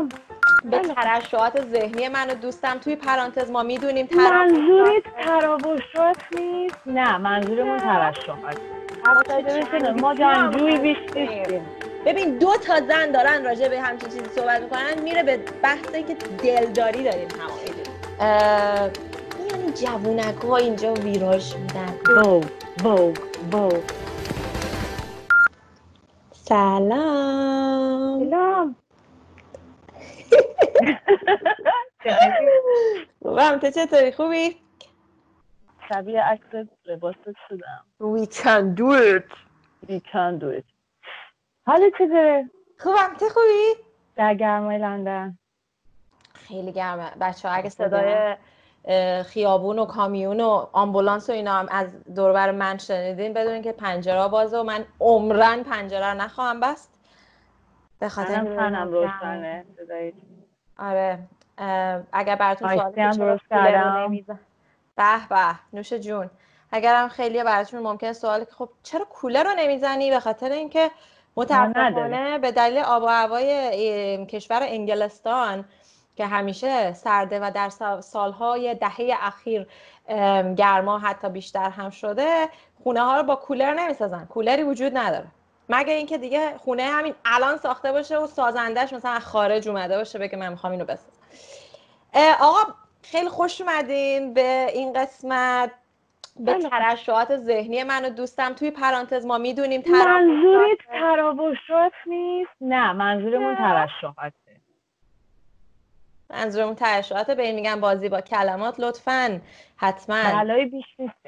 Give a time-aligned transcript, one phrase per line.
[0.00, 0.08] سلام
[0.64, 6.76] به ترشحات ذهنی من و دوستم توی پرانتز ما می‌دونیم منظورت تراوشات نیست.
[6.86, 8.58] نه منظورمون ترشحات.
[10.00, 11.66] ما جانجوی بیش نیستیم.
[12.06, 16.14] ببین دو تا زن دارن راجع به همچین چیزی صحبت می‌کنن میره به بحثی که
[16.14, 17.58] دلداری داریم تمام
[19.50, 21.94] یعنی جوونک ها اینجا ویراژ میدن.
[22.22, 22.40] بو
[22.82, 23.12] بو
[23.50, 23.68] بو
[26.32, 28.30] سلام.
[28.30, 28.76] سلام.
[33.22, 34.56] خوبم تو چطوری؟ خوبی؟
[35.88, 39.24] شبیه عکس لباست شدم We can do it.
[39.88, 40.64] We can do it.
[41.66, 43.16] حالا چطوره؟ خوبم.
[43.18, 43.74] تو خوبی؟
[44.16, 45.38] در گرمای لندن.
[46.34, 47.10] خیلی گرمه.
[47.20, 48.36] بچه ها اگه صدای
[49.22, 54.28] خیابون و کامیون و آمبولانس و اینا هم از دوربر من شنیدین بدونین که پنجره
[54.28, 57.00] بازه و من عمرن پنجره نخواهم بست.
[57.98, 59.64] به خاطر فنم روشنه.
[60.80, 61.18] آره.
[62.12, 64.16] اگر براتون سوال درست کردم.
[64.96, 66.30] به به نوش جون.
[66.72, 70.90] اگرم خیلی براتون ممکنه سوال که خب چرا کولر رو نمی‌زنی؟ به خاطر اینکه
[71.36, 75.64] متاسفانه به دلیل آب و هوای کشور انگلستان
[76.16, 77.68] که همیشه سرده و در
[78.00, 79.66] سالهای دهه اخیر
[80.56, 82.48] گرما حتی بیشتر هم شده
[82.82, 84.26] خونه ها رو با کولر نمی‌سازن.
[84.26, 85.26] کولری وجود نداره.
[85.70, 90.38] مگه اینکه دیگه خونه همین الان ساخته باشه و سازندش مثلا خارج اومده باشه بگه
[90.38, 91.22] من می‌خوام اینو بسازم.
[92.40, 95.70] آقا خیلی خوش اومدین به این قسمت.
[96.36, 103.56] به ترشحات ذهنی من و دوستم توی پرانتز ما می‌دونیم منظورت تراوشات نیست؟ نه منظورمون
[103.56, 104.60] ترشحاته.
[106.30, 109.40] منظورمون ترشحات به این میگن بازی با کلمات لطفا
[109.76, 110.44] حتما.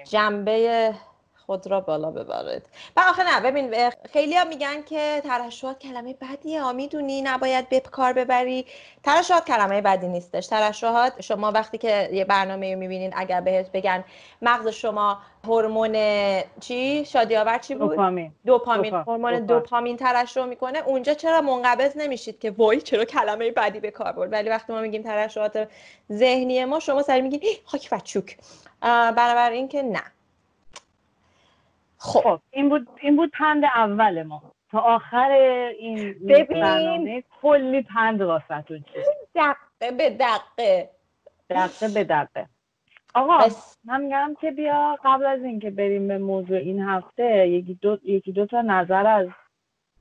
[0.05, 0.95] جنبه
[1.47, 2.63] خود را بالا ببرید.
[2.97, 6.63] و آخه نه ببین خیلی ها میگن که ترشحات کلمه بدیه.
[6.63, 8.67] ها می‌دونی نباید به کار ببری.
[9.03, 10.47] ترشحات کلمه بدی نیستش.
[10.47, 14.05] ترشحات شما وقتی که یه برنامه رو می‌بینین اگر بهت بگن
[14.43, 15.97] مغز شما هورمون
[16.61, 18.33] چی؟ شادی آور چی بود؟ دوپامین.
[18.47, 18.95] دوپامین.
[18.95, 20.79] هورمون دوپامین ترشح می‌کنه.
[20.87, 24.81] اونجا چرا منقبض نمیشید که وای چرا کلمه بدی به کار برد؟ ولی وقتی ما
[24.81, 25.69] میگیم ترشحات
[26.13, 28.37] ذهنی ما شما سری میگین خاک و چوک
[29.17, 30.03] بنابراین که نه.
[32.03, 32.41] خب.
[32.51, 34.43] این بود این بود پند اول ما.
[34.71, 35.31] تا آخر
[35.79, 37.23] این ببین.
[37.43, 38.85] کلی پند واسهتون
[39.35, 40.91] دقه به دقه.
[41.51, 42.47] دقه به دقه.
[43.15, 43.39] آقا
[43.85, 48.33] من میگم که بیا قبل از اینکه بریم به موضوع این هفته یکی دو, یکی
[48.33, 49.29] دو تا نظر از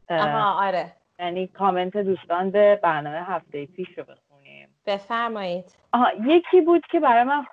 [0.09, 0.91] آها آره.
[1.19, 4.67] یعنی کامنت دوستان به برنامه هفته پیش رو بخونیم.
[4.85, 5.75] بفرمایید.
[5.93, 7.45] آها یکی بود که برای من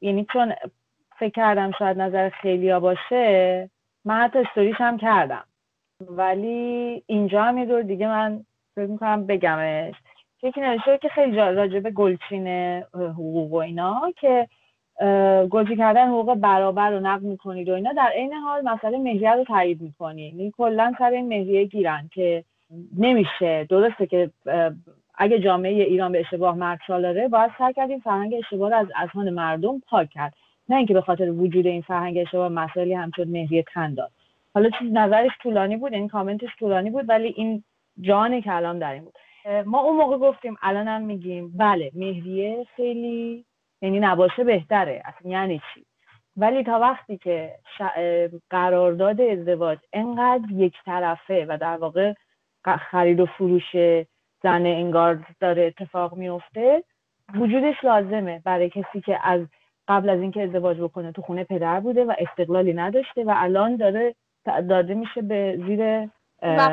[0.00, 0.54] یعنی چون
[1.20, 3.70] فکر کردم شاید نظر خیلیا باشه
[4.04, 5.44] من حتی استوریش هم کردم.
[6.00, 8.44] ولی اینجا هم یه دور دیگه من
[8.74, 9.94] فکر می‌کنم بگمش.
[10.42, 12.48] یکی نوشته که خیلی راجبه گلچین
[12.94, 14.48] حقوق و اینا که
[15.50, 19.44] گلچین کردن حقوق برابر رو نقد می‌کنید و اینا در عین حال مسئله مهریه رو
[19.44, 22.44] تایید می‌کنید یعنی کلا سر این مهریه گیرن که
[22.98, 23.66] نمیشه.
[23.70, 24.30] درسته که
[25.14, 29.30] اگه جامعه ایران به اشتباه مرد داره باید سعی کردیم فرهنگ اشتباه رو از اذهان
[29.30, 30.34] مردم پاک کرد.
[30.70, 34.10] نه اینکه به خاطر وجود این فرهنگ اشتباه مسائلی همچون مهریه تن داد
[34.54, 37.64] حالا چیز نظرش طولانی بود این کامنتش طولانی بود ولی این
[38.00, 39.14] جان کلام در این بود.
[39.66, 43.44] ما اون موقع گفتیم الان هم میگیم بله مهریه خیلی
[43.82, 45.84] یعنی نباشه بهتره اصلا یعنی چی؟
[46.36, 47.54] ولی تا وقتی که
[48.50, 52.14] قرارداد ازدواج انقدر یک طرفه و در واقع
[52.90, 53.76] خرید و فروش
[54.42, 56.84] زن انگار داره اتفاق میفته
[57.34, 59.40] وجودش لازمه برای کسی که از
[59.90, 64.14] قبل از اینکه ازدواج بکنه تو خونه پدر بوده و استقلالی نداشته و الان داره
[64.68, 66.06] داده میشه به زیر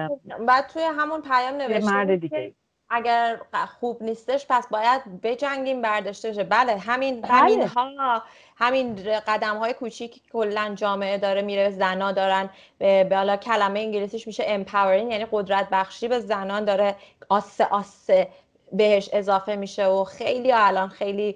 [0.08, 2.54] خب، بعد توی همون پیام نوشته مرد دیگه.
[2.90, 3.38] اگر
[3.80, 7.32] خوب نیستش پس باید بجنگیم برداشته بله همین بله.
[7.32, 8.24] همین ها
[8.58, 8.96] همین
[9.28, 12.50] قدم های کوچیک کلا جامعه داره میره زنا دارن
[12.80, 16.96] به حالا کلمه انگلیسیش میشه empowering یعنی قدرت بخشی به زنان داره.
[17.30, 18.28] آسه آسه.
[18.72, 21.36] بهش اضافه میشه و خیلی الان خیلی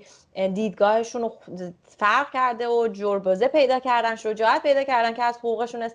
[0.54, 1.32] دیدگاهشون
[1.98, 5.90] فرق کرده و جربزه پیدا کردن شجاعت پیدا کردن که از حقوقشون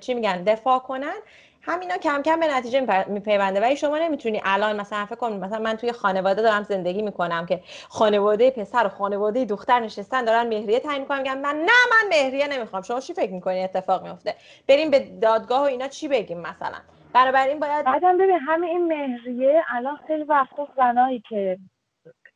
[0.00, 1.16] چی میگن دفاع کنن.
[1.62, 3.60] همینا کم کم به نتیجه میپیونده.
[3.60, 7.62] ولی شما نمی‌تونی الان مثلا فکر کن مثلا من توی خانواده دارم زندگی می‌کنم که
[7.88, 12.46] خانواده پسر و خانواده دختر نشستن دارن مهریه تعیین می‌کنن میگن من نه من مهریه
[12.46, 12.82] نمی‌خوام.
[12.82, 14.34] شما چی فکر می‌کنی اتفاق میفته
[14.68, 16.78] بریم به دادگاه و اینا چی بگیم مثلا؟
[17.12, 21.58] بنابراین باید بعدم ببین همه این مهریه الان خیلی وقتا زنایی که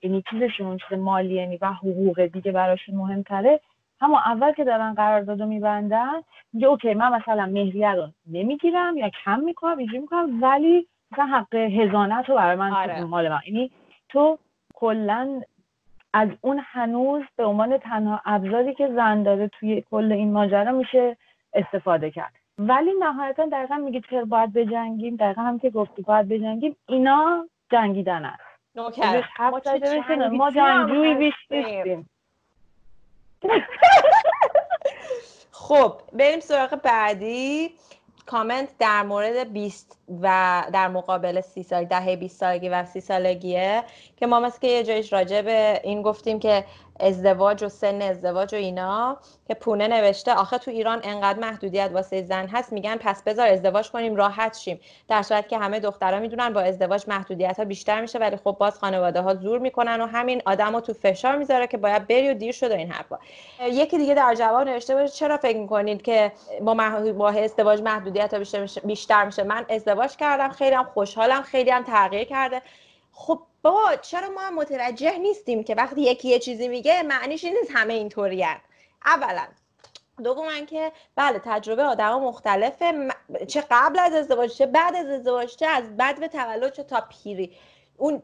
[0.03, 3.61] یعنی چیزشون چیز مالی یعنی و حقوق دیگه براشون مهمتره
[4.01, 6.23] همون اول که دارن قرارداد رو میبندن
[6.53, 11.55] میگه اوکی من مثلا مهریه رو نمی‌گیرم یا کم می‌کنم اینجوری می‌کنم ولی مثلا حق
[11.55, 13.05] هزانت رو برای من آره.
[13.05, 13.71] مال من یعنی
[14.09, 14.39] تو
[14.75, 15.43] کلا
[16.13, 21.17] از اون هنوز به عنوان تنها ابزاری که زن داره توی کل این ماجرا میشه
[21.53, 26.77] استفاده کرد ولی نهایتا دقیقا میگه چرا باید بجنگیم؟ دقیقا هم که گفتی باید بجنگیم.
[26.87, 28.43] اینا جنگیدن است.
[28.75, 29.25] نوکر.
[30.33, 32.11] ما جنگجوی بیش نیستیم.
[35.51, 37.71] خب بریم سراغ بعدی.
[38.27, 43.85] کامنت در مورد 20 و در مقابل سی سال دهه 20 سالگی و سی سالگیه
[44.17, 46.65] که ما مثل که یه جایش راجع به این گفتیم که
[47.01, 49.19] ازدواج و سن ازدواج و اینا
[49.49, 50.35] که پونه نوشته.
[50.35, 52.73] آخه تو ایران انقدر محدودیت واسه زن هست.
[52.73, 54.81] میگن پس بذار ازدواج کنیم راحت شیم.
[55.09, 58.79] در صورت که همه دخترها می‌دونن با ازدواج محدودیت ها بیشتر میشه ولی خب باز
[58.79, 62.53] خانواده ها زور می‌کنن و همین آدم تو فشار می‌ذاره که باید بری و دیر
[62.53, 63.19] شده این حرفا.
[63.67, 66.75] یکی دیگه در جواب نوشته باشه چرا فکر می‌کنید که با,
[67.19, 69.43] با ازدواج محدودیت ها بیشتر میشه؟ بیشتر میشه.
[69.43, 72.63] من ازدواج کردم خیلی هم خوشحالم خیلی هم تغییر کرده.
[73.13, 77.57] خب بابا چرا ما هم متوجه نیستیم که وقتی یکی یه چیزی میگه معنیش این
[77.61, 78.47] نیست همه اینطوری
[79.05, 79.47] اولا
[80.25, 83.09] دوما که بله تجربه آدما مختلفه.
[83.49, 87.03] چه قبل از ازدواج چه بعد از ازدواج چه از بعد به تولد چه تا
[87.11, 87.57] پیری.
[87.97, 88.23] اون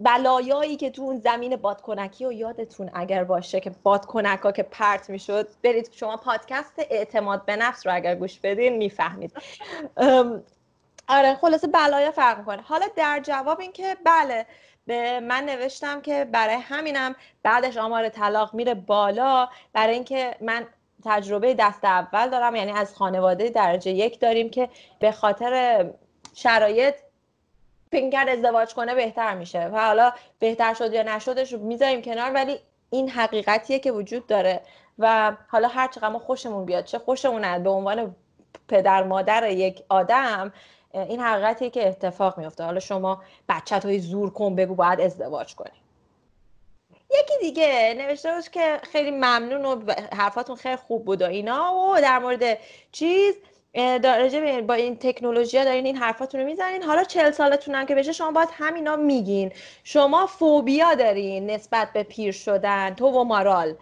[0.00, 5.10] بلایایی که تو اون زمین بادکنکی و یادتون اگر باشه که بادکنک ها که پرت
[5.10, 9.32] می‌شد برید شما پادکست اعتماد به نفس رو اگر گوش بدین می‌فهمید.
[11.10, 12.62] آره خلاصه بلایا فرق می‌کنه.
[12.62, 14.46] حالا در جواب اینکه بله
[14.86, 19.48] به من نوشتم که برای همینم بعدش آمار طلاق میره بالا.
[19.72, 20.66] برای اینکه من
[21.04, 24.68] تجربه دست اول دارم یعنی از خانواده درجه یک داریم که
[24.98, 25.84] به خاطر
[26.34, 26.94] شرایط
[27.90, 32.58] فکر ازدواج کنه بهتر میشه و حالا بهتر شد یا نشدش می‌ذاریم کنار ولی
[32.90, 34.60] این حقیقتیه که وجود داره
[34.98, 38.16] و حالا هر چقدر ما خوشمون بیاد چه خوشمون به عنوان
[38.68, 40.52] پدر مادر یک آدم
[40.94, 42.64] این حقیقتیه که اتفاق میفته.
[42.64, 45.80] حالا شما بچت های زور کن بگو باید ازدواج کنی.
[47.10, 52.00] یکی دیگه نوشته بود که خیلی ممنون و حرفاتون خیلی خوب بود و اینا و
[52.00, 52.58] در مورد
[52.92, 53.34] چیز
[53.74, 56.82] راجع با این تکنولوژی ها دارین این حرفاتون رو می‌زنین.
[56.82, 59.52] حالا چل سالتون هم که بشه شما باید همینا میگین.
[59.84, 63.74] شما فوبیا دارین نسبت به پیر شدن تو و مارال.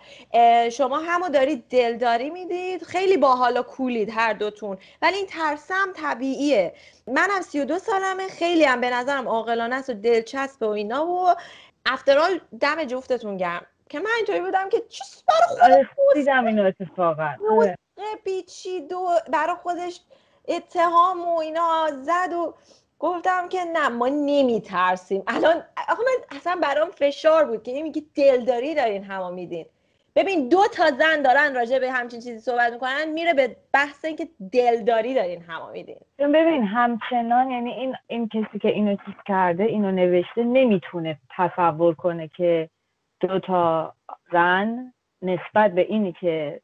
[0.73, 4.79] شما همو دارید دلداری می‌دید خیلی باحال و کولید هر دوتون.
[5.03, 6.75] ولی این ترسم طبیعیه.
[7.07, 11.07] منم سی و دو سالمه خیلی هم به نظرم عاقلانه است و دلچسب و اینا
[11.07, 11.35] و
[11.87, 13.67] افترال دم جفتتون گرم.
[13.89, 17.31] که من اینطوری بودم که چیز برای آره، دیدم اینو اتفاقا.
[17.51, 17.79] آره.
[18.25, 20.01] پیچید و برای خودش
[20.49, 22.55] اتهام و اینا زد و
[22.99, 25.23] گفتم که نه ما نمیترسیم.
[25.27, 25.57] الان
[25.89, 29.67] آخه من اصلا برام فشار بود که میگی دلداری دارین هما میدین.
[30.17, 34.29] ببین دو تا زن دارن راجع به همچین چیزی صحبت می‌کنن میره به بحث اینکه
[34.53, 35.99] دلداری دارین هما میدین.
[36.19, 42.31] ببین همچنان یعنی این این کسی که اینو چیز کرده اینو نوشته نمی‌تونه تصور کنه
[42.37, 42.71] که
[43.21, 43.95] دو تا
[44.33, 44.93] زن
[45.23, 46.61] نسبت به اینی که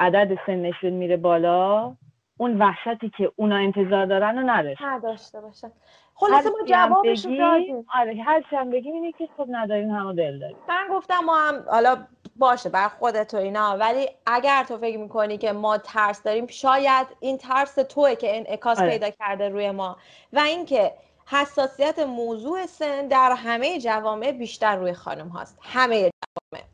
[0.00, 1.94] عدد سنشون میره بالا
[2.36, 4.82] اون وحشتی که اونا انتظار دارن رو نداشت.
[4.82, 5.72] نداشته باشن.
[6.14, 7.86] خلاصه ما جوابش رو دادیم.
[7.94, 10.56] آره هر چند بگیم اینه که خب نداریم همو دل داریم.
[10.68, 11.96] من گفتم ما هم حالا
[12.36, 17.06] باشه بر خودت و اینا ولی اگر تو فکر می‌کنی که ما ترس داریم شاید
[17.20, 18.90] این ترس توه که انعکاس آره.
[18.90, 19.96] پیدا کرده روی ما.
[20.32, 20.92] و اینکه
[21.26, 25.58] حساسیت موضوع سن در همه جوامع بیشتر روی خانم هاست.
[25.62, 26.64] همه جوامع.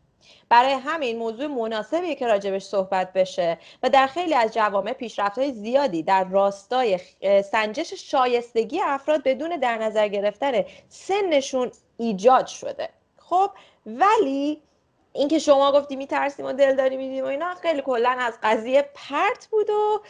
[0.54, 5.52] برای همین موضوع مناسبیه که راجبش صحبت بشه و در خیلی از جوامع پیشرفت های
[5.52, 6.99] زیادی در راستای
[7.44, 10.52] سنجش شایستگی افراد بدون در نظر گرفتن
[10.88, 12.88] سنشون ایجاد شده.
[13.18, 13.50] خب
[13.87, 14.62] ولی
[15.12, 19.70] اینکه شما گفتی میترسیم و دلداری میدیم و اینا خیلی کلا از قضیه پرت بود
[19.70, 20.00] و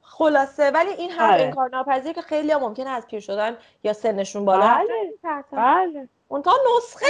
[0.00, 0.70] خلاصه.
[0.70, 1.50] ولی این هم آره.
[1.50, 5.14] کار ناپذیر که خیلی ها ممکنه از پیر شدن یا سنشون بالا بله
[5.52, 6.08] بله.
[6.34, 7.06] اون تا نسخه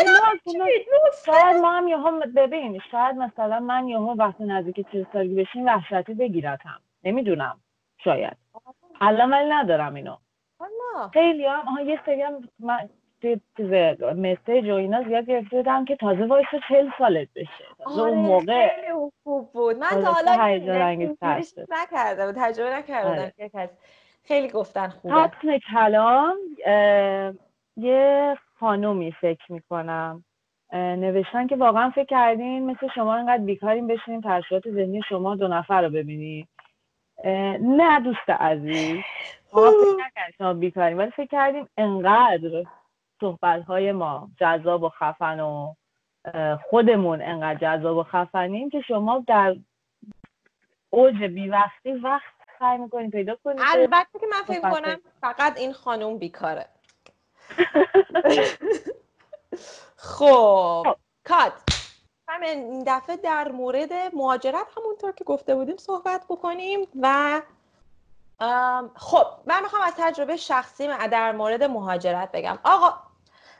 [1.26, 6.14] شاید ما هم یهو ببین شاید مثلا من یهو وقتی نزدیک چیز سالگی بشین وحشتی
[6.14, 6.80] بگیرتم.
[7.04, 7.60] نمی‌دونم.
[8.04, 8.36] شاید.
[9.00, 10.16] الان ولی ندارم اینو.
[11.12, 12.88] خیلی هم یه سری هم من
[13.22, 13.38] چیز
[14.00, 17.64] مسیج و اینا زیاد گرفته بودم که تازه وایس چل سالت بشه.
[17.78, 18.68] تازه اون آره، موقع
[19.24, 19.76] خوب بود.
[19.76, 20.32] من تا حالا
[21.70, 23.70] نکردم تجربه نکردم آره.
[24.24, 25.14] خیلی گفتن خوبه.
[25.14, 26.36] حتم کلام
[27.76, 30.24] یه خانومی فکر می‌کنم.
[30.72, 35.82] نوشتن که واقعا فکر کردین مثل شما اینقدر بیکاریم بشینیم ترشیات ذهنی شما دو نفر
[35.82, 36.48] رو ببینید
[37.60, 39.00] نه دوست عزیز.
[39.52, 42.64] ما فکر نکردیم شما بیکاریم ولی فکر کردیم انقدر
[43.20, 45.74] صحبت های ما جذاب و خفن و
[46.70, 49.56] خودمون انقدر جذاب و خفنیم که شما در
[50.90, 56.18] اوج بیوقتی وقت سعی می‌کنید پیدا کنید البته که من فکر کنم فقط این خانوم
[56.18, 56.66] بیکاره.
[59.96, 60.96] خب, خب.
[61.24, 61.52] کات
[62.28, 67.40] همین این دفعه در مورد مهاجرت همونطور که گفته بودیم صحبت بکنیم و
[68.94, 72.58] خب من می‌خوام از تجربه شخصی در مورد مهاجرت بگم.
[72.64, 72.94] آقا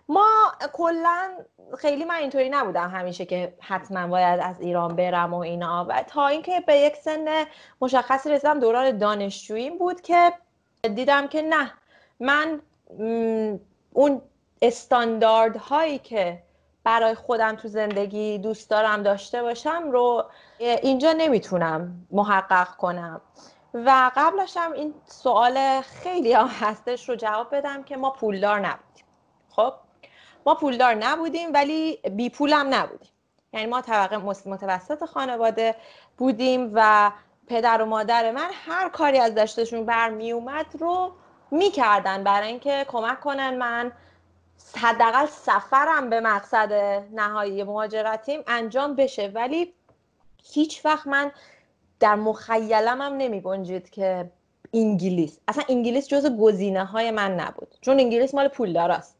[0.09, 1.31] ما کلا
[1.79, 5.87] خیلی من اینطوری نبودم همیشه که حتما باید از ایران برم و اینا.
[5.88, 7.45] و تا اینکه به یک سن
[7.81, 10.33] مشخصی رسیدم دوران دانشجویی بود که
[10.95, 11.73] دیدم که نه
[12.21, 12.61] من
[13.95, 14.23] اون
[14.63, 16.43] استاندارد هایی که
[16.85, 20.25] برای خودم تو زندگی دوست دارم داشته باشم رو
[20.59, 23.21] اینجا نمی‌تونم محقق کنم.
[23.75, 29.05] و قبلش این سوال خیلی هم هستش رو جواب بدم که ما پولدار نبودیم.
[29.51, 29.73] خب؟
[30.47, 33.11] ما پولدار نبودیم ولی بی پولم نبودیم.
[33.53, 35.77] یعنی ما طبقه متوسط خانواده
[36.19, 37.11] بودیم و
[37.47, 41.13] پدر و مادر من هر کاری از داشتشون برمی اومد رو
[41.55, 43.93] می‌کردن برای اینکه کمک کنن من
[44.77, 46.73] حداقل سفرم به مقصد
[47.13, 49.29] نهایی مهاجرتیم انجام بشه.
[49.35, 49.75] ولی
[50.53, 51.33] هیچ وقت من
[52.01, 54.31] در مخیلم هم نمی گنجید که
[54.75, 55.39] انگلیس.
[55.49, 57.75] اصلا انگلیس جز گزینه های من نبود.
[57.81, 59.17] چون انگلیس مال پولداراست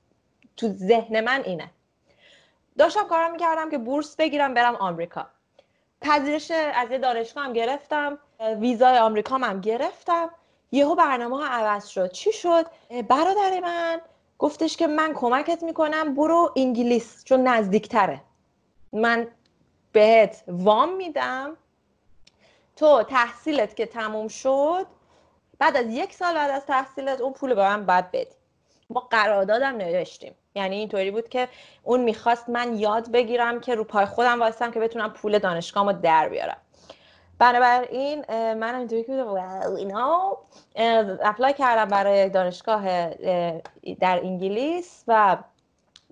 [0.57, 1.71] تو ذهن من اینه.
[2.79, 5.27] داشتم کارم می‌کردم که بورس بگیرم برم آمریکا.
[6.01, 8.19] پذیرش از یه دانشگاه هم گرفتم.
[8.41, 10.31] ویزای آمریکا هم گرفتم.
[10.73, 12.13] یهو برنامه ها عوض شد.
[12.13, 12.67] چی شد؟
[13.09, 14.01] برادر من
[14.39, 18.21] گفتش که من کمکت می‌کنم برو انگلیس چون نزدیکتره.
[18.93, 19.29] من
[19.93, 21.57] بهت وام میدم.
[22.77, 24.87] تو تحصیلت که تموم شد
[25.59, 28.35] بعد از یک سال بعد از تحصیلت اون پول به من باید بدی.
[28.91, 30.35] ما قراردادم نوشتیم.
[30.55, 31.49] یعنی اینطوری بود که
[31.83, 36.29] اون می‌خواست من یاد بگیرم که رو پای خودم واسم که بتونم پول دانشگاهمو در
[36.29, 36.57] بیارم.
[37.39, 38.25] بنابراین
[38.55, 39.13] من اینطوری که
[39.79, 40.37] اینا
[41.23, 43.09] اپلای کردم برای دانشگاه
[44.01, 45.37] در انگلیس و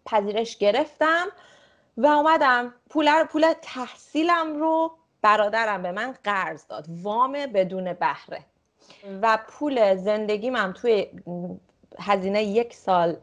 [0.06, 1.26] پذیرش گرفتم
[1.96, 2.74] و اومدم.
[2.90, 8.44] پول پول تحصیلم رو برادرم به من قرض داد وام بدون بهره.
[9.22, 11.06] و پول زندگی من توی
[11.98, 13.16] هزینه یک سال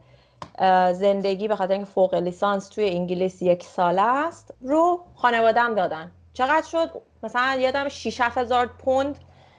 [0.92, 6.12] زندگی به خاطر اینکه فوق لیسانس توی انگلیس یک سال است رو خانوادم دادن.
[6.40, 9.18] چقدر شد؟ مثلا یادم 6 هزار پوند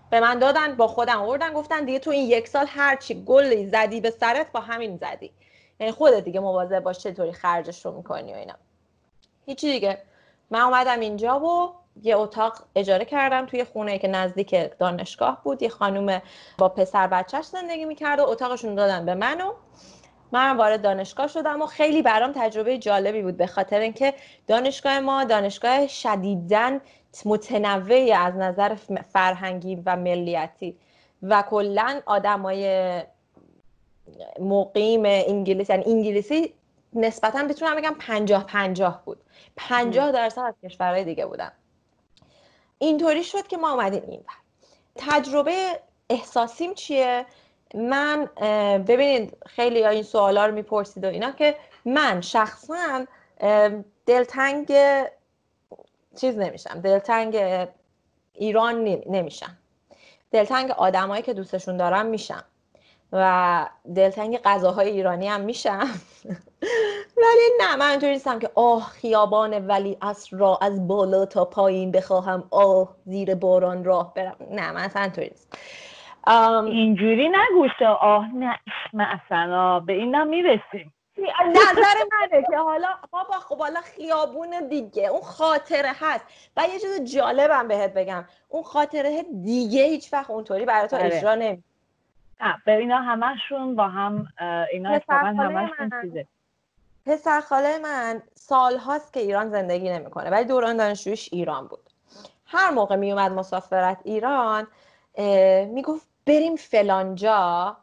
[0.10, 4.02] به من دادن با خودم آوردن گفتن دیگه تو این یک سال هرچی گلی زدی
[4.02, 5.32] به سرت با همین زدی.
[5.80, 8.54] یعنی خودت دیگه مواظب باش چطوری خرجش رو می‌کنی و اینا.
[9.46, 10.02] هیچی دیگه.
[10.52, 15.62] من اومدم اینجا و یه اتاق اجاره کردم توی خونه که نزدیک دانشگاه بود.
[15.62, 16.22] یه خانوم
[16.58, 19.54] با پسر بچهش زندگی می‌کرد و اتاقشون دادن به من و
[20.32, 24.14] من وارد دانشگاه شدم و خیلی برام تجربه جالبی بود به خاطر اینکه
[24.48, 26.82] دانشگاه ما دانشگاه شدیدن
[27.26, 28.76] متنوعی از نظر
[29.14, 30.78] فرهنگی و ملیتی
[31.24, 33.02] و کلا آدمای
[34.40, 36.54] مقیم انگلیس یعنی انگلیسی
[36.94, 39.18] نسبتا بتونم بگم پنجاه پنجاه بود.
[39.56, 41.52] پنجاه درصد از کشورهای دیگه بودن.
[42.78, 44.34] اینطوری شد که ما اومدیم این بر.
[44.96, 47.26] تجربه احساسیم چیه؟
[47.74, 48.26] من
[48.88, 53.06] ببینید خیلی این سوالا رو می‌پرسید و اینا که من شخصا
[54.06, 54.74] دلتنگ
[56.16, 56.82] چیز نمیشم.
[56.82, 57.38] دلتنگ
[58.34, 59.58] ایران نمیشم.
[60.32, 62.44] دلتنگ آدمایی که دوستشون دارم میشم.
[63.14, 65.90] و دلتنگ غذاهای ایرانی هم میشم.
[67.24, 71.92] ولی نه من اینطوری نیستم که آه خیابان ولی از را از بالا تا پایین
[71.92, 72.48] بخواهم.
[72.52, 74.36] آه زیر باران راه برم.
[74.52, 75.48] نه من اصلا اینطوری نیست
[76.28, 78.26] اینجوری نگوشه آه
[78.94, 80.94] نه اصلا به اینم می‌رسیم.
[81.48, 86.26] نظر منه که حالا بابا خب حالا خیابون دیگه اون خاطره هست.
[86.58, 88.26] و یه چیز جالبم بهت بگم.
[88.50, 91.06] اون خاطره دیگه هیچ وقت اونطوری برای تو آره.
[91.06, 91.64] اجرا نمی
[92.66, 94.28] به اینا همشون با هم
[94.74, 96.28] اینا همشون چیزه.
[97.06, 101.90] پسر خاله من سال هاست که ایران زندگی نمی‌کنه ولی دوران دانشجویش ایران بود.
[102.46, 104.68] هر موقع می اومد مسافرت ایران
[105.68, 107.78] می‌گفت بریم فلانجا.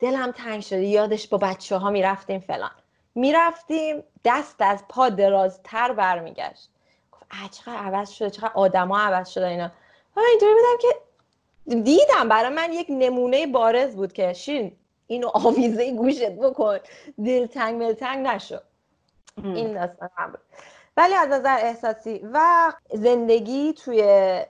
[0.00, 0.84] دلم تنگ شده.
[0.84, 2.70] یادش با بچه ها می‌رفتیم فلان.
[3.14, 6.70] می‌رفتیم دست از پا درازتر برمیگشت.
[7.12, 9.70] گفت چقدر عوض شده چقدر آدما عوض شده اینا.
[10.16, 10.96] اینطوری بودم که
[11.74, 16.78] دیدم برای من یک نمونه بارز بود که شین اینو آویزه گوشت بکن.
[17.24, 18.58] دلتنگ ملتنگ نشو
[19.44, 20.40] این داستان هم بود.
[20.96, 24.02] ولی از نظر احساسی و زندگی توی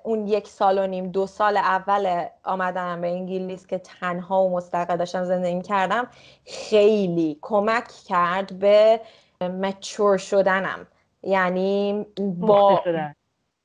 [0.03, 4.97] اون یک سال و نیم دو سال اول آمدنم به انگلیس که تنها و مستقل
[4.97, 6.09] داشتم زندگی کردم
[6.47, 9.01] خیلی کمک کرد به
[9.41, 10.87] مچور شدنم.
[11.23, 12.07] یعنی
[12.39, 12.83] با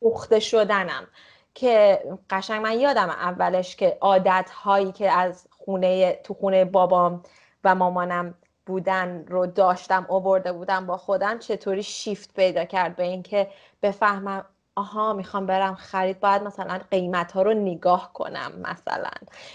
[0.02, 1.08] پخته شدنم.
[1.54, 7.24] که قشنگ من یادم اولش که عادت هایی که از خونه تو خونه بابام
[7.64, 8.34] و مامانم
[8.66, 13.48] بودن رو داشتم آورده بودم با خودم چطوری شیفت پیدا کرد به اینکه
[13.82, 19.10] بفهمم آها می‌خوام برم خرید باید مثلا قیمت ها رو نگاه کنم مثلا.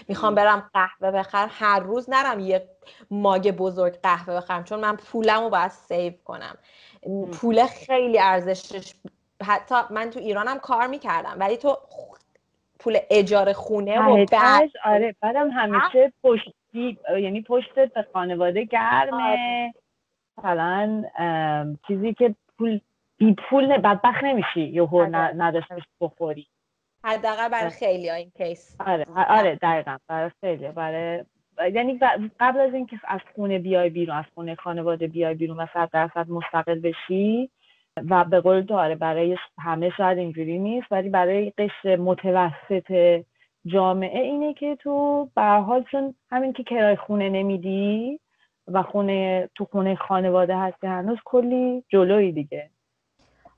[0.07, 2.69] می‌خوام برم قهوه بخرم هر روز نرم یه
[3.11, 6.57] ماگ بزرگ قهوه بخرم چون من پولم رو باید سیو کنم.
[7.31, 8.93] پول خیلی ارزشش
[9.45, 11.77] حتی من تو ایرانم کار می‌کردم ولی تو
[12.79, 16.13] پول اجاره خونه و بعد آره بعدم همیشه
[16.77, 19.23] پشتی یعنی پشتت به خانواده گرمه.
[19.23, 19.73] آره.
[20.37, 21.03] مثلا
[21.87, 22.79] چیزی که پول
[23.17, 25.05] بی پول بدبخت نمیشی یهو
[25.35, 26.47] نداشته بخوری.
[27.03, 28.75] حداقل برای خیلی این کیس.
[28.79, 31.23] آره آره دقیقا برای خیلی برای
[31.73, 31.99] یعنی
[32.39, 36.29] قبل از اینکه از خونه بیای بیرون از خونه خانواده بیای بیرون و صد درصد
[36.29, 37.49] مستقل بشی
[38.09, 43.21] و به قول تو آره برای همه شاید اینجوری نیست ولی برای قشر متوسط
[43.67, 48.19] جامعه اینه که تو به حال چون همین که کرای خونه نمیدی
[48.67, 52.69] و خونه تو خونه خانواده هستی هنوز کلی جلوی دیگه.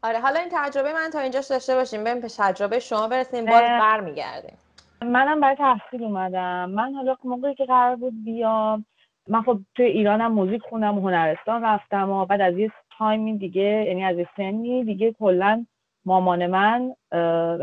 [0.04, 2.04] آره حالا این تجربه من تا اینجاش داشته باشیم.
[2.04, 4.58] بریم به تجربه شما برسیم باز برمیگردیم.
[5.02, 6.70] منم برای تحصیل اومدم.
[6.70, 8.86] من حالا موقعی که قرار بود بیام
[9.28, 13.86] من خب توی ایرانم موزیک خوندم و هنرستان رفتم و بعد از یه تایمی دیگه
[13.88, 15.66] یعنی از یه سنی دیگه کلا
[16.10, 16.96] مامان من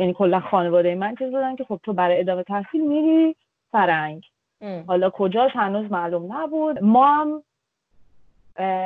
[0.00, 3.36] یعنی کلا خانواده من چیز بودن که خب تو برای ادامه تحصیل میری
[3.72, 4.22] فرنگ.
[4.86, 6.82] حالا کجاش؟ هنوز معلوم نبود.
[6.82, 7.42] ما هم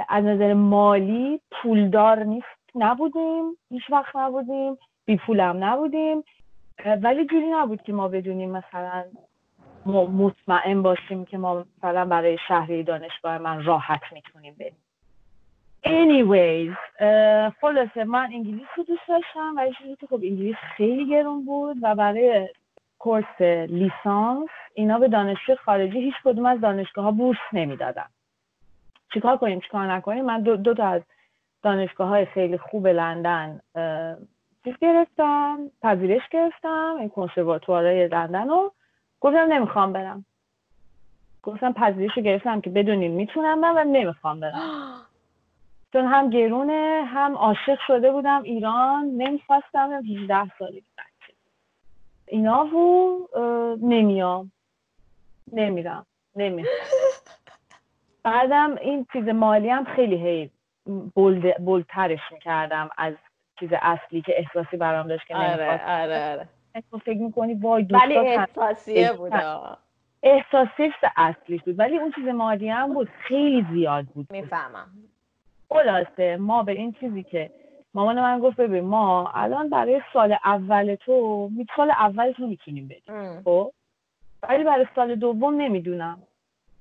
[0.08, 3.56] از نظر مالی پولدار نیست نبودیم.
[3.70, 4.78] هیچ وقت نبودیم.
[5.04, 6.24] بی پولم نبودیم.
[7.02, 9.04] ولی جوری نبود که ما بدونیم مثلا
[9.86, 14.76] مطمئن باشیم که ما مثلا برای شهری دانشگاه من راحت می‌تونیم بریم.
[15.84, 16.76] Anyways
[17.60, 21.94] خلاصه من انگلیس رو دوست داشتم ولی چیزی که خب انگلیس خیلی گرون بود و
[21.94, 22.48] برای
[22.98, 28.06] کورس لیسانس اینا به دانشجو خارجی هیچ کدوم از دانشگاه ها بورس نمی‌دادن.
[29.14, 31.02] چیکار کنیم چیکار نکنیم؟ من دو, دو تا از
[31.62, 33.60] دانشگاه های خیلی خوب لندن
[34.64, 38.72] چیز گرفتم پذیرش گرفتم این کنسرواتوارای لندن رو.
[39.20, 40.24] گفتم نمی‌خوام برم.
[41.42, 44.60] گفتم پذیرش رو گرفتم که بدونین می‌تونم من و نمی‌خوام برم.
[45.92, 51.34] چون هم گرونه هم عاشق شده بودم ایران نمی‌خواستم 18 سالی بچه.
[52.26, 53.28] اینا و
[53.82, 54.52] نمیام.
[55.52, 56.06] نمیرم.
[56.36, 56.76] نمی‌خوام.
[58.22, 60.50] بعدم این چیز مالی هم خیلی هی
[61.14, 63.14] بولد بولترش می‌کردم از
[63.60, 66.48] چیز اصلی که احساسی برام داشت که آره آره آره.
[66.90, 69.32] تو فکر می‌کنی وای ولی احساسیه بود
[70.22, 71.78] احساسی اصلی بود.
[71.78, 73.08] ولی اون چیز مادی هم بود.
[73.28, 74.26] خیلی زیاد بود.
[74.30, 74.88] می‌فهمم.
[75.70, 77.50] خلاصه ما به این چیزی که
[77.94, 83.42] مامان من گفت ببین ما الان برای سال اول تو سال اول تو می‌تونیم بریم.
[83.44, 83.72] خب؟
[84.42, 86.22] ولی برای سال دوم نمی‌دونم.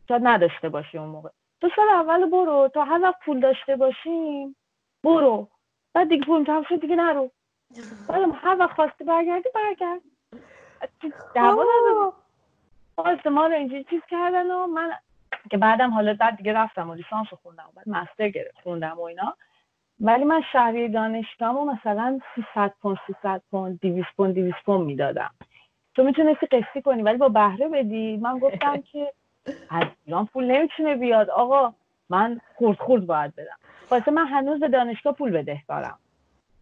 [0.08, 1.30] شاید نداشته باشی اون موقع.
[1.62, 2.69] تو سال اول برو.
[2.73, 4.56] تا هر وقت پول داشته باشیم
[5.04, 5.47] برو.
[5.93, 7.32] بعد دیگه پول تمام شد دیگه نرو.
[8.08, 10.02] بعدم هر وقت خواسته برگردی برگرد.
[11.36, 12.12] دعوا نداره
[13.30, 14.91] ما رو اینجوری چیز کردن و من
[15.52, 18.32] که بعدم حالا بعد دیگه رفتم و لیسانس خوندم و بعد مستر
[18.63, 19.34] خوندم و اینا.
[20.00, 25.32] ولی من شهری دانشگاه و مثلا 300 پوند 300 پوند 200 پوند 200 پوند می‌دادم.
[25.96, 28.18] تو می‌تونستی قسطی کنی ولی با بهره بدی.
[28.18, 29.13] من گفتم که
[29.70, 31.30] از ایران پول نمی‌تونه بیاد.
[31.30, 31.74] آقا
[32.10, 33.58] من خورد خورد باید بدم.
[33.92, 36.00] واسه من هنوز به دانشگاه پول بدهکارم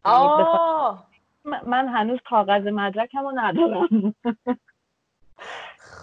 [0.05, 0.43] یعنی
[1.65, 3.87] من هنوز کاغذ مدرکم رو ندارم.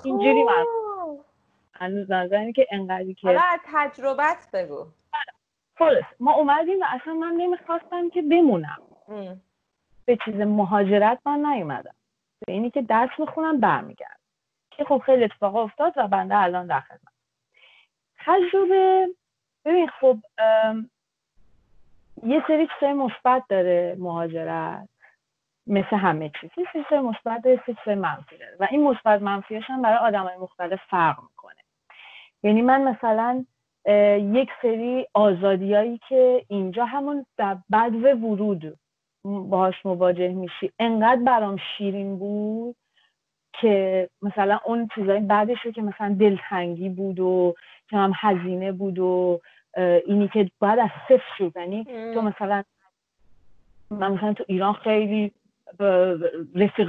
[0.05, 0.64] اینجوری من
[1.85, 4.87] هنوز نظر که انقدری که حالا تجربت بگو.
[5.79, 8.83] خلاص ما اومدیم و اصلا من نمی‌خواستم که بمونم.
[10.05, 11.94] به چیز مهاجرت من نیومدم.
[12.47, 14.20] به اینی که درس می‌خونم برمیگرد
[14.70, 17.14] که خب خیلی اتفاق افتاد و بنده الان در خدمت
[18.18, 19.09] تجربه
[19.64, 20.18] ببین خب
[22.23, 24.88] یه سری چیزای مثبت داره مهاجرت.
[25.66, 26.51] مثل همه چیز.
[26.57, 28.57] یه سری مثبت داره یه سری منفی داره.
[28.61, 31.63] و این مثبت منفیش هم برای آدمای مختلف فرق می‌کنه.
[32.44, 33.44] یعنی من مثلا
[34.33, 38.78] یک سری آزادیایی که اینجا همون در بعد ورود
[39.24, 40.70] باهاش مواجه میشی.
[40.78, 42.76] انقدر برام شیرین بود
[43.61, 47.54] که مثلا اون چیزای بعدش رو که مثلا دلتنگی بود و
[47.90, 49.40] که هم هزینه بود و
[50.07, 51.52] اینی که باید از صفر شد.
[51.57, 52.62] یعنی تو مثلا
[53.90, 55.33] من مثلا تو ایران خیلی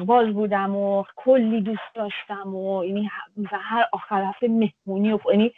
[0.06, 3.10] باز بودم و کلی دوست داشتم و یعنی
[3.52, 5.52] هر آخر هفته مهمونی و یعنی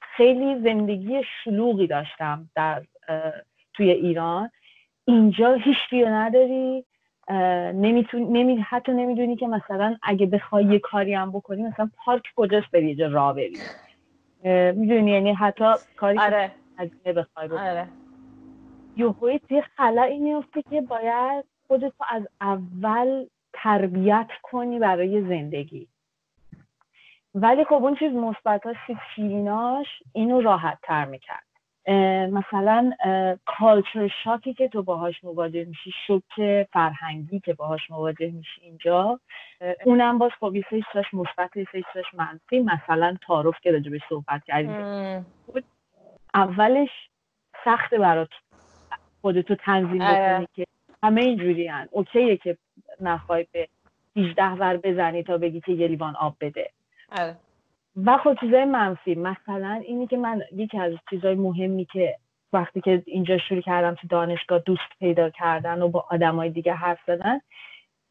[0.00, 2.82] خیلی زندگی شلوغی داشتم در
[3.74, 4.50] توی ایران
[5.04, 6.84] اینجا هیچ نداری
[7.74, 12.70] نمی‌تونی نمی حتی نمی‌دونی که مثلا اگه بخوای یه کاری هم بکنی مثلا پارک کجاست
[12.70, 13.56] بری یه جا راه بری
[14.72, 15.64] می‌دونی یعنی حتی
[15.96, 16.52] کاری آره.
[17.04, 17.88] که بخوای آره.
[18.96, 25.88] یوهوی توی خلایی میفته که باید خودتو از اول تربیت کنی برای زندگی.
[27.34, 28.76] ولی خب اون چیز مثبتاش
[29.14, 31.46] شیریناش اینو راحت تر می‌کرد
[32.32, 32.92] مثلا
[33.44, 39.20] کالچر شاکی که تو باهاش مواجه میشی شوک فرهنگی که باهاش مواجه میشی اینجا
[39.84, 42.60] اونم باز خب یه سیستش مثبت یه سیستش منفی.
[42.60, 45.26] مثلا تعارف که راجبش صحبت کردیم.
[46.34, 46.90] اولش
[47.64, 48.30] سخته برات
[49.22, 50.34] خودتو تنظیم آره.
[50.34, 50.64] بکنی که
[51.02, 51.88] همه اینجوری هن.
[51.90, 52.56] اوکیه که
[53.00, 53.68] نخوای به
[54.16, 56.70] 18 ور بزنی تا بگی که یه لیوان آب بده.
[57.18, 57.36] آره.
[57.96, 62.16] و خب چیزای منفی مثلا اینی که من یکی از چیزای مهمی که
[62.52, 66.98] وقتی که اینجا شروع کردم تو دانشگاه دوست پیدا کردن و با آدمای دیگه حرف
[67.06, 67.40] زدن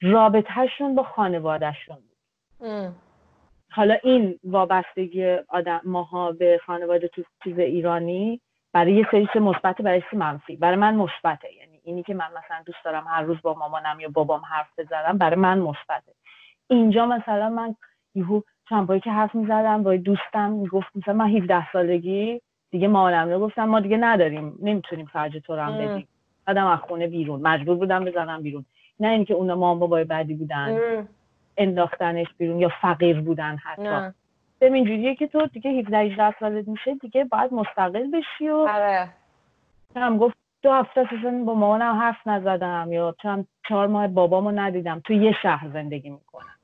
[0.01, 2.17] رابطهشون با خانوادهشون بود.
[3.71, 8.41] حالا این وابستگی آدم ماها به خانواده تو چیز ایرانی
[8.73, 10.55] برای یه سری مثبت برای منفی.
[10.55, 14.09] برای من مثبته یعنی اینی که من مثلا دوست دارم هر روز با مامانم یا
[14.09, 16.11] بابام حرف بزنم برای من مثبته.
[16.67, 17.75] اینجا مثلا من
[18.15, 22.41] یهو چند که حرف می‌زدم با دوستم می‌گفت مثلا من 17 سالگی
[22.71, 26.07] دیگه مامانم رو گفتم ما دیگه نداریم نمی‌تونیم خرج تو رو بدیم.
[26.45, 28.65] بعدم از خونه بیرون مجبور بودم بزنم بیرون.
[28.99, 30.79] نه اینکه اونا مام بابای بعدی بودن
[31.57, 34.13] انداختنش بیرون یا فقیر بودن حتی.
[34.59, 39.09] به اینجوریه که تو دیگه 17 18 سالت میشه دیگه باید مستقل بشی و آره.
[39.95, 45.01] هم گفت دو هفته اصلا با مامانم حرف نزدم یا چند چهار ماه بابامو ندیدم.
[45.05, 46.55] تو یه شهر زندگی می‌کنم.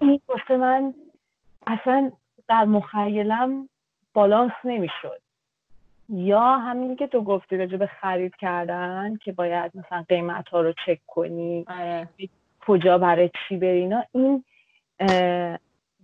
[0.00, 0.94] این واسه من
[1.66, 2.12] اصلا
[2.48, 3.68] در مخیلم
[4.14, 5.20] بالانس نمی‌شد.
[6.08, 10.72] یا همین که تو گفتی راجع به خرید کردن که باید مثلا قیمت ها رو
[10.86, 12.08] چک کنی آره.
[12.66, 14.44] کجا برای چی برینا این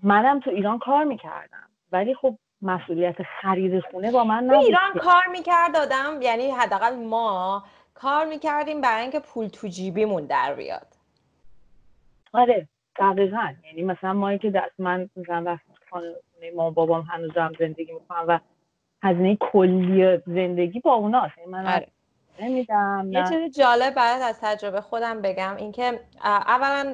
[0.02, 1.68] منم تو ایران کار می‌کردم.
[1.92, 7.64] ولی خب مسئولیت خرید خونه با من نبود ایران کار می‌کرد آدم یعنی حداقل ما
[7.94, 10.86] کار می‌کردیم برای اینکه پول تو جیبیمون در بیاد.
[12.32, 12.68] آره
[12.98, 13.54] دقیقا.
[13.66, 16.14] یعنی مثلا ما که دست من مثلا وقت خانه
[16.56, 18.38] ما بابام هنوز هم زندگی می‌کنم و
[19.02, 21.38] هزینه کلی زندگی با اوناست.
[21.38, 21.88] یعنی من آره.
[22.40, 26.92] نمیدم یه چیز جالب بعد از تجربه خودم بگم اینکه اولا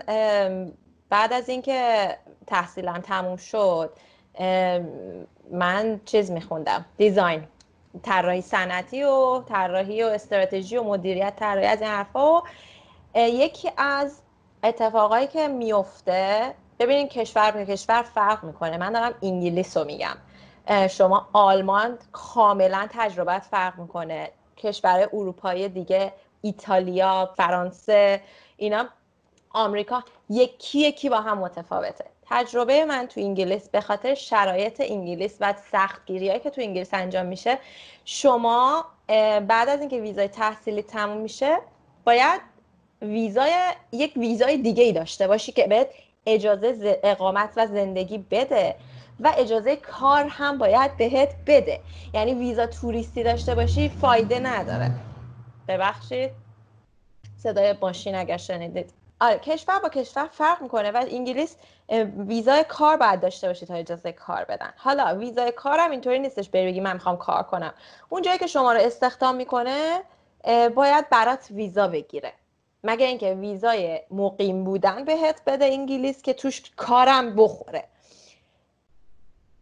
[1.10, 2.08] بعد از اینکه
[2.46, 3.90] تحصیلم تموم شد
[5.50, 6.84] من چیز میخوندم.
[6.96, 7.44] دیزاین.
[8.02, 12.36] طراحی صنعتی و طراحی و استراتژی و مدیریت طراحی از این حرفا.
[12.36, 12.42] و
[13.14, 14.20] یکی از
[14.64, 18.76] اتفاقایی که میفته ببینید کشور به کشور فرق می‌کنه.
[18.76, 20.16] من دارم انگلیس رو میگم
[20.88, 24.30] شما آلمان کاملا تجربت فرق می‌کنه.
[24.56, 28.20] کشور اروپایی دیگه ایتالیا فرانسه
[28.56, 28.88] اینا
[29.50, 32.04] آمریکا یکی یکی با هم متفاوته.
[32.30, 37.58] تجربه من تو انگلیس به خاطر شرایط انگلیس و سختگیری که تو انگلیس انجام میشه
[38.04, 38.84] شما
[39.48, 41.56] بعد از اینکه ویزای تحصیلی تموم میشه
[42.04, 42.40] باید
[43.02, 43.52] ویزای
[43.92, 45.88] یک ویزای دیگه ای داشته باشی که بهت
[46.26, 48.74] اجازه اقامت و زندگی بده
[49.20, 51.80] و اجازه کار هم باید بهت بده.
[52.14, 54.90] یعنی ویزا توریستی داشته باشی فایده نداره.
[55.68, 56.30] ببخشید.
[57.36, 59.03] صدای ماشین اگر شنیدید.
[59.20, 61.56] آره کشور با کشور فرق می‌کنه و انگلیس
[62.16, 64.72] ویزای کار باید داشته باشی تا اجازه کار بدن.
[64.76, 67.74] حالا ویزای کارم اینطوری نیستش بری بگی من می‌خوام کار کنم.
[68.08, 70.02] اون جایی که شما رو استخدام می‌کنه
[70.74, 72.32] باید برات ویزا بگیره.
[72.84, 77.84] مگه اینکه ویزای مقیم بودن بهت بده انگلیس که توش کارم بخوره.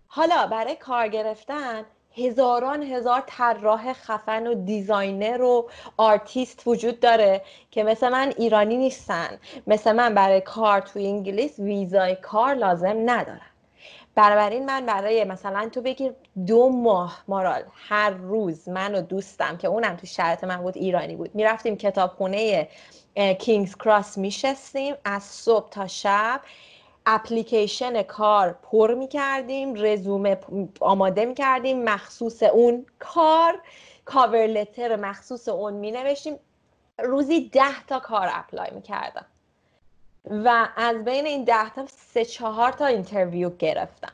[0.06, 1.84] حالا برای کار گرفتن
[2.16, 9.38] هزاران هزار طراح خفن و designer و آرتیست وجود داره که مثل من ایرانی نیستن.
[9.66, 13.40] مثل من برای کار تو انگلیس ویزای کار لازم ندارن.
[14.14, 16.12] بنابراین من برای مثلا تو بگیر
[16.46, 21.16] دو ماه مارال هر روز من و دوستم که اونم تو شرط من بود ایرانی
[21.16, 21.34] بود.
[21.34, 22.68] می‌رفتیم کتابخونه
[23.38, 26.40] کینگز کراس میشستیم از صبح تا شب.
[27.06, 30.38] اپلیکیشن کار پر می کردیم رزومه
[30.80, 33.60] آماده می کردیم مخصوص اون کار
[34.04, 36.38] cover letter مخصوص اون می نوشتیم
[36.98, 39.26] روزی ده تا کار apply می کردم
[40.30, 44.12] و از بین این ده تا سه چهار تا interview گرفتم.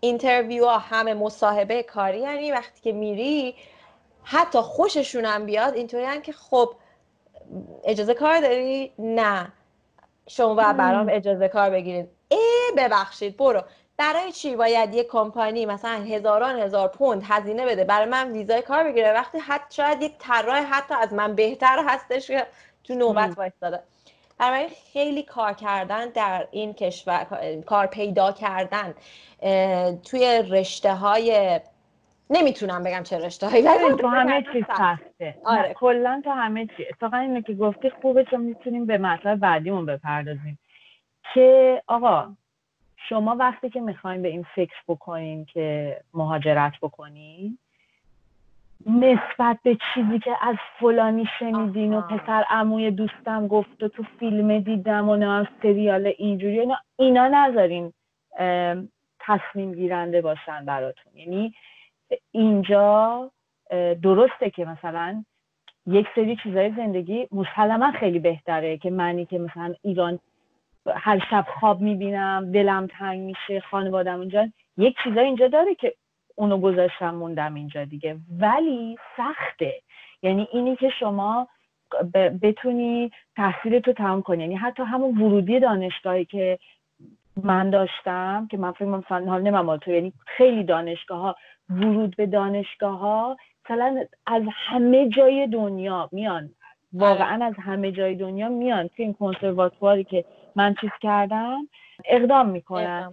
[0.00, 3.54] interview ها همه مصاحبه کاری یعنی وقتی که میری
[4.22, 6.74] حتی خوششونم بیاد اینطوری که خب
[7.84, 9.52] اجازه کار داری؟ نه.
[10.28, 12.08] شما برام اجازه کار بگیرید.
[12.28, 13.62] ای ببخشید برو.
[13.96, 18.84] برای چی باید یک کمپانی مثلا هزاران هزار پوند هزینه بده؟ برای من ویزای کار
[18.84, 19.12] بگیره.
[19.12, 22.46] وقتی حتی شاید یک طراح حتی از من بهتر هستش که
[22.84, 23.82] تو نوبت وایستاده.
[24.38, 27.26] برای خیلی کار کردن در این کشور
[27.66, 28.94] کار پیدا کردن
[30.04, 31.60] توی رشته های
[32.30, 35.74] نمی‌تونم بگم چه رشته هایی ولی تو همه چیز سخته آره.
[35.74, 40.58] کلا تو همه چیز اتفاقا اینو که گفتی خوبه چون می‌تونیم به مطلب بعدیمون بپردازیم.
[41.34, 42.28] که آقا
[43.08, 47.58] شما وقتی که می‌خواین به این فکر بکنین که مهاجرت بکنین
[48.86, 54.58] نسبت به چیزی که از فلانی شنیدین و پسر عموی دوستم گفت و تو فیلم
[54.58, 57.92] دیدم و نه سریال اینجوری اینا, اینا نذارین
[59.20, 61.12] تصمیم گیرنده باشن براتون.
[61.14, 61.54] یعنی
[62.32, 63.30] اینجا
[64.02, 65.24] درسته که مثلا
[65.86, 70.18] یک سری چیزای زندگی مسلما خیلی بهتره که منی که مثلا ایران
[70.94, 74.48] هر شب خواب می‌بینم دلم تنگ میشه خانوادم اونجا.
[74.76, 75.94] یک چیزای اینجا داره که
[76.34, 78.16] اونو گذاشتم موندم اینجا دیگه.
[78.38, 79.74] ولی سخته.
[80.22, 81.48] یعنی اینی که شما
[82.42, 84.42] بتونی تحصیل تو تمام کنی.
[84.42, 86.58] یعنی حتی همون ورودی دانشگاهی که
[87.42, 91.36] من داشتم که من فکر مثلا حال نمیم تو یعنی خیلی دانشگاه ها
[91.70, 96.50] ورود به دانشگاه ها مثلا از همه جای دنیا میان.
[96.92, 100.24] واقعا از همه جای دنیا میان که این کنسرواتواری که
[100.56, 101.68] من چیز کردم
[102.04, 103.12] اقدام می‌کنن.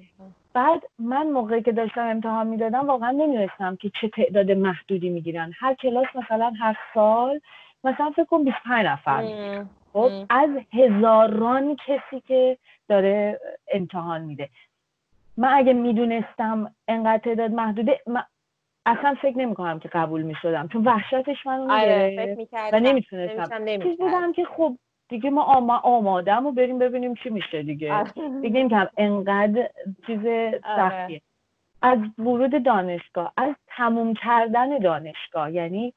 [0.53, 5.51] بعد من موقعی که داشتم امتحان می‌دادم واقعا نمی‌دونستم که چه تعداد محدودی می‌گیرن.
[5.59, 7.39] هر کلاس مثلا هر سال
[7.83, 9.23] مثلا فکر کنم 25 نفر
[9.93, 13.39] خب از هزاران کسی که داره
[13.73, 14.49] امتحان میده.
[15.37, 18.01] من اگه می‌دونستم انقدر تعداد محدوده
[18.85, 23.65] اصلا فکر نمی کنم که قبول می شدم چون وحشتش من آره و نمی‌تونستم.
[23.65, 24.77] چیز بودم که خب
[25.09, 27.93] دیگه ما آما آمادم و بریم ببینیم چی میشه دیگه.
[27.93, 28.11] آره.
[28.41, 29.69] دیگه که انقدر
[30.07, 30.61] چیز آره.
[30.63, 31.21] سختیه.
[31.81, 35.93] از ورود دانشگاه از تموم کردن دانشگاه یعنی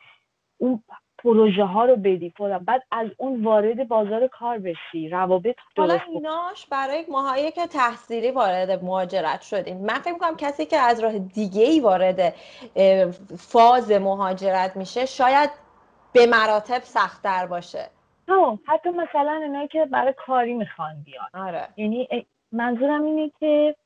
[0.59, 0.83] اون
[1.19, 2.31] پروژه ها رو بدی.
[2.31, 2.65] فلان.
[2.65, 5.09] بعد از اون وارد بازار کار بشی.
[5.09, 10.77] روابط حالا ایناش برای ماهایی که تحصیلی وارد مهاجرت شدیم من فکر می‌کنم کسی که
[10.77, 12.35] از راه دیگه ای وارد
[13.39, 15.51] فاز مهاجرت میشه شاید
[16.13, 17.91] به مراتب سختتر باشه.
[18.29, 21.47] همون حتی مثلا اینایی که برای کاری می‌خوان بیان.
[21.47, 21.69] آره.
[21.77, 22.09] یعنی
[22.53, 23.77] منظورم اینه که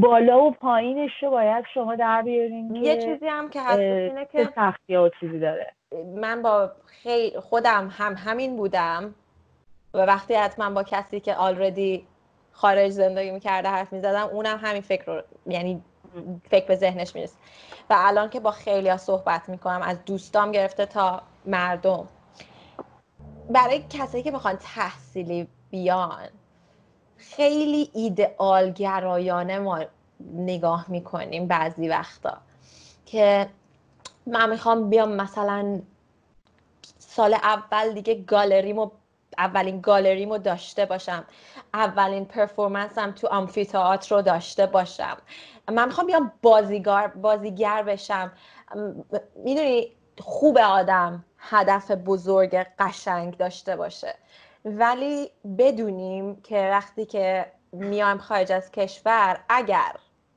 [0.00, 4.48] بالا و پایینش رو باید شما در بیارین یه چیزی هم که هست اینه که
[4.56, 5.72] سختی و چیزی داره.
[5.92, 9.14] من با خیلی خودم هم همین بودم
[9.94, 12.06] و وقتی حتما با کسی که آلردی
[12.52, 15.82] خارج زندگی می‌کرده حرف می‌زدم اونم همین فکر رو یعنی
[16.50, 17.36] فکر به ذهنش می‌رسه
[17.90, 22.08] و الان که با خیلی ها صحبت می‌کنم از دوستام گرفته تا مردم.
[23.50, 26.28] برای کسایی که بخوان تحصیلی بیان
[27.16, 29.84] خیلی ایدئال گرایانه ما
[30.34, 32.36] نگاه می‌کنیم بعضی وقتا
[33.06, 33.48] که
[34.26, 35.80] من می‌خوام بیام مثلا
[36.98, 38.90] سال اول دیگه گالریمو
[39.38, 41.24] اولین گالریمو داشته باشم.
[41.74, 43.68] اولین پرفورمنسم تو آمفی
[44.10, 45.16] رو داشته باشم.
[45.72, 48.32] من می‌خوام بیام بازیگر بازیگر بشم.
[49.44, 54.14] می‌دونی خوب آدم هدف بزرگ قشنگ داشته باشه.
[54.64, 59.92] ولی بدونیم که وقتی که میایم خارج از کشور اگر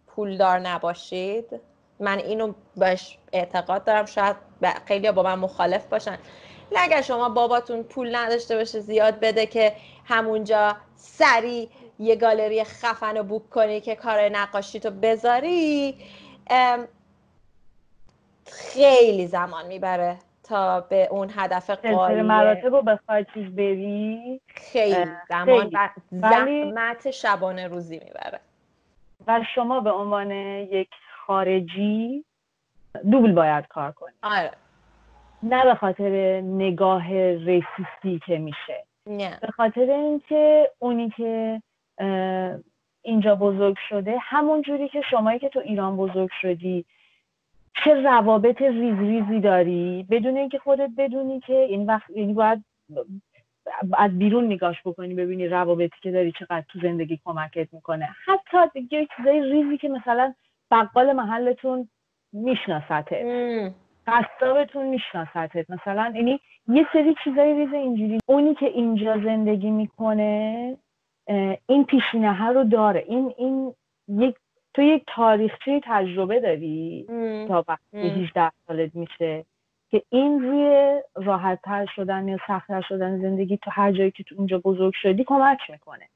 [0.08, 1.69] پولدار نباشید
[2.00, 4.36] من اینو باش اعتقاد دارم شاید
[4.86, 6.18] خیلی با من مخالف باشن.
[6.76, 9.74] اگر شما باباتون پول نداشته باشه زیاد بده که
[10.06, 15.96] همونجا سری یه گالری خفن رو بوک کنی که کار نقاشی تو بذاری
[18.46, 25.72] خیلی زمان می‌بره تا به اون هدف قایه مراتب رو بخوای چیز بری خیلی زمان
[26.12, 28.40] زحمت شبانه روزی می‌بره.
[29.28, 30.90] و شما به عنوان یک
[31.30, 32.26] خارجی
[33.12, 34.14] دوبل باید کار کنی.
[34.24, 34.52] آره.
[35.44, 38.84] نه به خاطر نگاه ریسیستی که میشه.
[39.08, 39.38] نه.
[39.42, 41.62] به خاطر اینکه اونی که
[43.02, 46.86] اینجا بزرگ شده همون جوری که شمایی که تو ایران بزرگ شدی
[47.84, 52.64] چه روابط ریز ریزی داری؟ بدون اینکه خودت بدونی که این وقت یعنی باید
[53.94, 58.10] از بیرون نگاش بکنی ببینی روابطی که داری چقدر تو زندگی کمکت می‌کنه.
[58.26, 60.34] حتی یه چیزای ریزی که مثلا
[60.72, 61.90] بقال محلتون
[62.34, 63.08] میشناستت
[64.08, 68.20] قصابتون میشناستت مثلا یعنی یه سری چیزای ریز اینجوری.
[68.26, 70.78] اونی که اینجا زندگی می‌کنه
[71.68, 73.04] این پیشینه رو داره.
[73.08, 73.74] این این
[74.08, 74.36] یک
[74.74, 77.06] تو یک تاریخچه تجربه داری
[77.48, 79.46] تا وقتی 18 سالت میشه
[79.92, 84.36] که این روی راحت تر شدن یا سختتر شدن زندگی تو هر جایی که تو
[84.38, 86.10] اونجا بزرگ شدی کمک می‌کنه.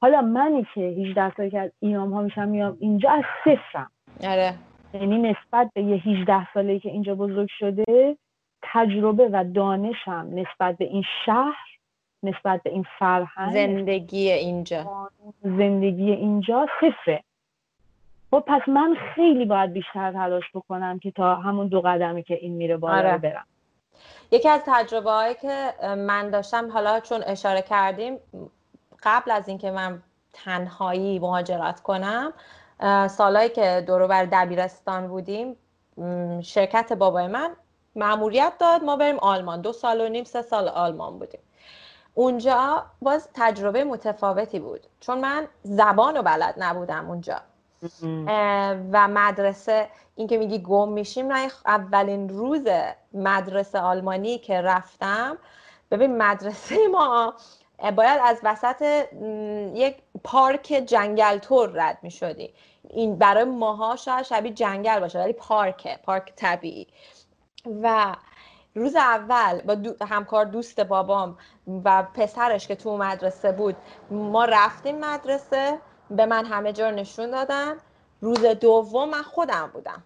[0.00, 3.90] حالا منی که 18 سالی که از ایران ها میشم میام اینجا از صفرم.
[4.24, 4.54] آره.
[4.94, 8.16] یعنی نسبت به یه 18 ساله که اینجا بزرگ شده
[8.62, 11.78] تجربه و دانشم نسبت به این شهر
[12.22, 15.10] نسبت به این فرهنگ زندگی اینجا.
[15.42, 17.24] زندگی اینجا صفره.
[18.30, 22.52] خب پس من خیلی باید بیشتر تلاش بکنم که تا همون دو قدمی که این
[22.52, 23.18] میره بالا آره.
[23.18, 23.46] برم.
[24.30, 28.18] یکی از تجربه هایی که من داشتم حالا چون اشاره کردیم
[29.02, 32.32] قبل از اینکه من تنهایی مهاجرت کنم
[33.08, 35.56] سالهایی که دورو بر دبیرستان بودیم
[36.42, 37.50] شرکت بابای من
[37.96, 38.84] معموریت داد.
[38.84, 39.60] ما بریم آلمان.
[39.60, 41.40] دو سال و نیم سه سال آلمان بودیم.
[42.14, 44.86] اونجا باز تجربه متفاوتی بود.
[45.00, 47.40] چون من زبان رو بلد نبودم اونجا.
[48.92, 52.66] و مدرسه اینکه میگی گم میشیم نه اولین روز
[53.12, 55.38] مدرسه آلمانی که رفتم
[55.90, 57.34] ببین مدرسه ما
[57.78, 59.06] باید از وسط
[59.74, 62.54] یک پارک جنگل تور رد می شدی
[62.90, 66.86] این برای ماها شاید شبیه جنگل باشه ولی پارکه پارک طبیعی.
[67.82, 68.16] و
[68.74, 71.38] روز اول با همکار دوست بابام
[71.84, 73.76] و پسرش که تو مدرسه بود
[74.10, 75.78] ما رفتیم مدرسه
[76.10, 77.76] به من همه جا نشون دادن.
[78.20, 80.02] روز دوم من خودم بودم.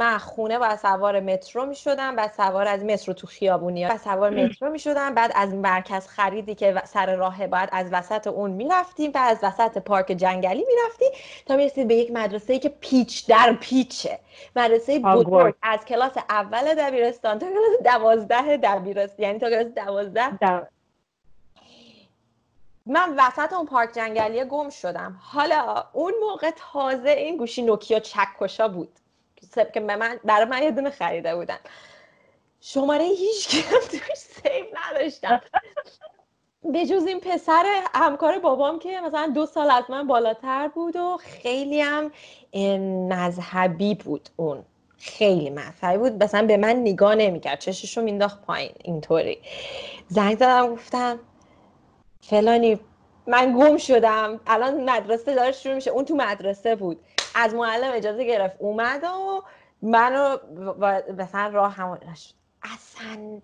[0.00, 4.30] من خونه با سوار مترو می شدم بعد سوار از مترو تو خیابونی بعد سوار
[4.30, 8.68] مترو می شدم بعد از مرکز خریدی که سر راه باید از وسط اون می
[8.68, 11.08] رفتیم بعد از وسط پارک جنگلی می رفتیم
[11.46, 14.18] تا می رسید به یک مدرسه که پیچ در پیچه.
[14.56, 15.54] مدرسه بزرگ.
[15.62, 20.68] از کلاس اول دبیرستان تا کلاس دوازده دبیرستان یعنی تا کلاس دوازده.
[22.86, 25.18] من وسط اون پارک جنگلی گم شدم.
[25.22, 28.99] حالا اون موقع تازه این گوشی نوکیا چکشا بود.
[29.74, 31.58] که من برای من یه دونه خریده بودن.
[32.60, 35.40] شماره هیچ کم توش سیو نداشتم.
[36.64, 41.18] به جز این پسر همکار بابام که مثلا دو سال از من بالاتر بود و
[41.20, 42.12] خیلی هم
[43.08, 44.64] مذهبی بود اون.
[44.98, 46.22] خیلی مذهبی بود.
[46.22, 47.58] مثلا به من نگاه نمی‌کرد.
[47.58, 48.72] چششو مینداخت پایین.
[48.84, 49.38] اینطوری.
[50.08, 51.18] زنگ زدم گفتم
[52.20, 52.80] فلانی
[53.26, 54.40] من گم شدم.
[54.46, 55.90] الان مدرسه داره شروع میشه.
[55.90, 57.00] اون تو مدرسه بود.
[57.34, 58.56] از معلم اجازه گرفت.
[58.58, 59.42] اومد و
[59.82, 60.36] منو
[61.18, 61.98] مثلا راه همون
[62.62, 63.40] اصلا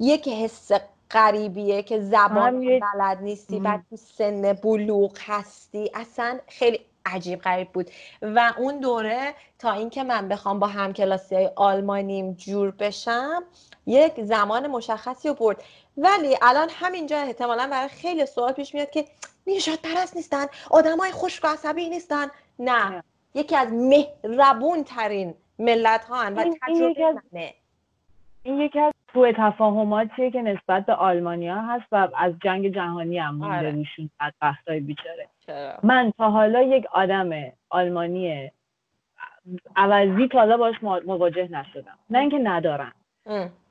[0.00, 0.70] یک حس
[1.10, 5.90] غریبیه که زبان بلد نیستی و تو سن بلوغ هستی.
[5.94, 7.90] اصلا خیلی عجیب غریب بود.
[8.22, 13.42] و اون دوره تا اینکه من بخوام با همکلاسی های آلمانیم جور بشم
[13.86, 15.62] یک زمان مشخصی رو برد.
[16.02, 19.04] ولی الان همینجا احتمالا برای خیلی سوال پیش میاد که
[19.46, 22.26] نیشاد پرست نیستن آدمای خشک و عصبی نیستن.
[22.58, 23.02] نه,
[23.34, 27.54] یکی از مهربون ترین ملت ها و این تجربه این یکی,
[28.42, 33.34] این یکی از تو تفاهماتیه که نسبت به آلمانیا هست و از جنگ جهانی هم
[33.34, 33.70] مونده آره.
[33.70, 34.32] روشون از
[34.66, 35.28] بیچاره.
[35.82, 37.30] من تا حالا یک آدم
[37.68, 38.50] آلمانی
[39.76, 41.98] عوضی تا حالا باش مواجه نشدم.
[42.10, 42.92] نه اینکه ندارم.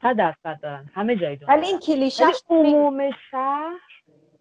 [0.01, 0.89] صد درصد دارن.
[0.93, 3.79] همه جای دنیا ولی این کلیشه عموم شهر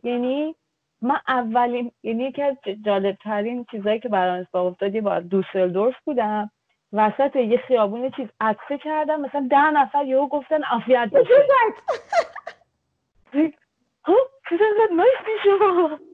[0.03, 0.55] یعنی
[1.03, 6.51] من اولین یعنی یکی از جالبترین چیزایی که برام اتفاق افتاد یه بار دوسلدورف بودم.
[6.93, 9.21] وسط یه خیابون چیز عکسه کردم.
[9.21, 11.11] مثلا ده نفر یهو گفتن عافیت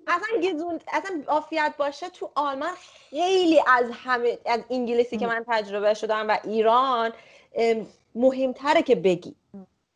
[0.06, 2.74] اصلا گزون اصلا عافیت باشه تو آلمان
[3.10, 7.12] خیلی از همه از انگلیسی که من تجربه شدم و ایران
[8.14, 9.34] مهمتره که بگی.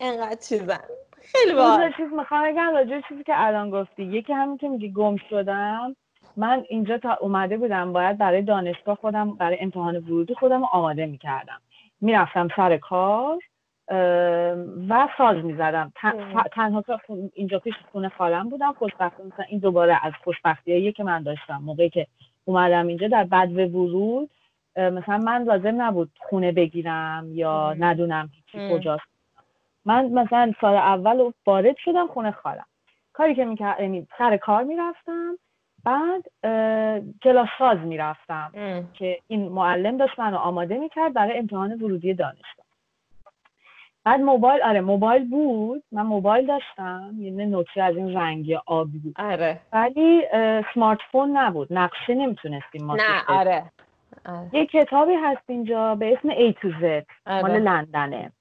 [0.01, 0.81] انقدر چیزن
[1.23, 1.93] خیلی باحال.
[1.97, 4.03] چیز می‌خوام بگم راجع چیزی که الان گفتی.
[4.03, 5.97] یکی همین که میگی گم شدم.
[6.37, 11.61] من اینجا تا اومده بودم باید برای دانشگاه خودم برای امتحان ورودی خودم آماده می‌کردم.
[12.01, 13.39] می‌رفتم سر کار
[14.89, 15.93] و ساز می‌زدم.
[16.53, 16.85] تنها
[17.35, 18.73] اینجا پیش خونه خالم بودم.
[18.73, 22.07] خوشبختی مثلا این دوباره از خوشبختی که من داشتم موقعی که
[22.45, 24.31] اومدم اینجا در بد ورود
[24.79, 29.09] مثلا من لازم نبود خونه بگیرم یا ندونم هیچی کجاست.
[29.85, 32.67] من مثلا سال اول وارد شدم خونه خالم.
[33.13, 35.39] کاری که می‌کرد یعنی سر کار می‌رفتم
[35.85, 36.25] بعد
[37.23, 38.53] کلاس ساز می‌رفتم
[38.95, 42.67] که این معلم داشت منو آماده می‌کرد برای امتحان ورودی دانشگاه.
[44.05, 45.83] بعد موبایل آره موبایل بود.
[45.93, 47.15] من موبایل داشتم.
[47.19, 49.15] یعنی نوکیه از این رنگی آبی بود.
[49.19, 49.61] آره.
[49.73, 50.23] ولی
[50.75, 51.69] سمارت فون نبود.
[51.71, 53.65] نقشه نمی‌تونستیم ما نه آره.
[54.53, 57.43] یه کتابی هست اینجا به اسم A to Z آره.
[57.43, 58.33] مال لندنه.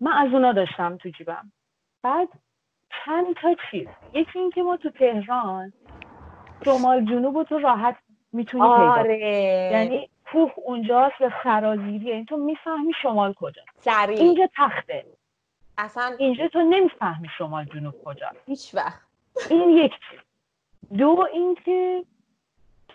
[0.00, 1.52] من از اونا داشتم تو جیبم.
[2.02, 2.28] بعد
[3.04, 3.86] چند تا چیز.
[4.12, 5.72] یکی اینکه ما تو تهران
[6.64, 7.96] شمال جنوب و تو راحت
[8.32, 9.18] می‌تونی آره.
[9.72, 13.68] یعنی کوه اونجاست و سرازیری یعنی تو می‌فهمی شمال کجاست.
[13.76, 14.18] سریع.
[14.18, 15.06] اینجا تخته.
[15.78, 18.42] اصلا اینجا تو نمی‌فهمی شمال جنوب کجاست.
[18.46, 19.00] هیچ وقت.
[19.50, 20.20] این یک چیز.
[20.98, 22.04] دو اینکه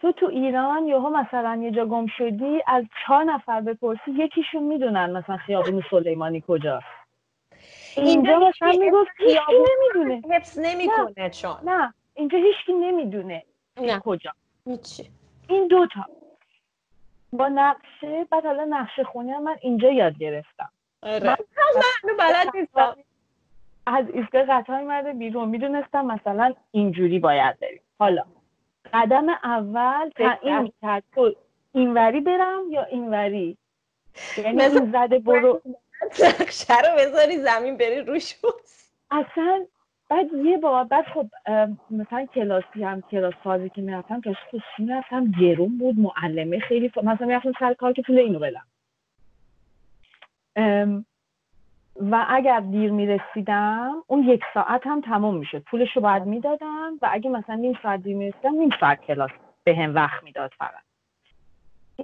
[0.03, 5.09] تو تو ایران یهو مثلا یه جا گم شدی از چهار نفر بپرسی یکیشون می‌دونن
[5.09, 6.85] مثلا خیابون سلیمانی کجاست.
[7.97, 10.35] اینجا مثلا می‌گفت هیچکی نمی‌دونه.
[10.35, 11.55] حفظ نمی‌کنه چون.
[11.65, 11.93] نه.
[12.13, 13.43] اینجا هیچکی نمی‌دونه
[13.81, 13.99] نه.
[13.99, 14.31] کجا.
[14.65, 15.09] هیچی.
[15.49, 16.05] این دوتا
[17.33, 20.69] با نقشه بعد حالا نقشه خونی هم من اینجا یاد گرفتم.
[21.03, 21.29] آره.
[21.29, 22.95] من بلد نیستم.
[23.87, 25.49] از ایستگاه قطار میمرده بیرون.
[25.49, 27.81] می‌دونستم مثلا اینجوری باید بریم.
[27.99, 28.23] حالا.
[28.93, 31.35] قدم اول تعیین کرد تو
[31.71, 33.57] اینوری برم یا اینوری؟
[34.37, 35.61] یعنی این زده برو.
[36.41, 38.35] نقشه رو بذاری زمین بری روش
[39.11, 39.65] اصلا
[40.09, 41.27] بعد یه بار بعد خب
[41.91, 46.97] مثلا کلاسی هم کلاس فازی که می‌رفتم کلاس خصوصی می‌رفتم گرون بود معلمه خیلی ف...
[46.97, 48.65] مثلا می‌رفتم سر کار که پول اینو بدم.
[51.95, 55.63] و اگر دیر می‌رسیدم اون یک ساعت هم تموم می‌شد.
[55.63, 59.31] پولش رو باید می‌دادم و اگه مثلا نیم ساعت دیر می‌رسیدم نیم ساعت کلاس
[59.63, 60.83] به هم وقت می‌داد فقط.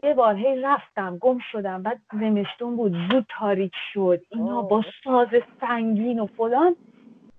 [0.04, 4.22] یه بار هی رفتم گم شدم بعد زمستون بود زود تاریک شد.
[4.30, 5.28] اینا با ساز
[5.62, 6.76] سنگین و فلان.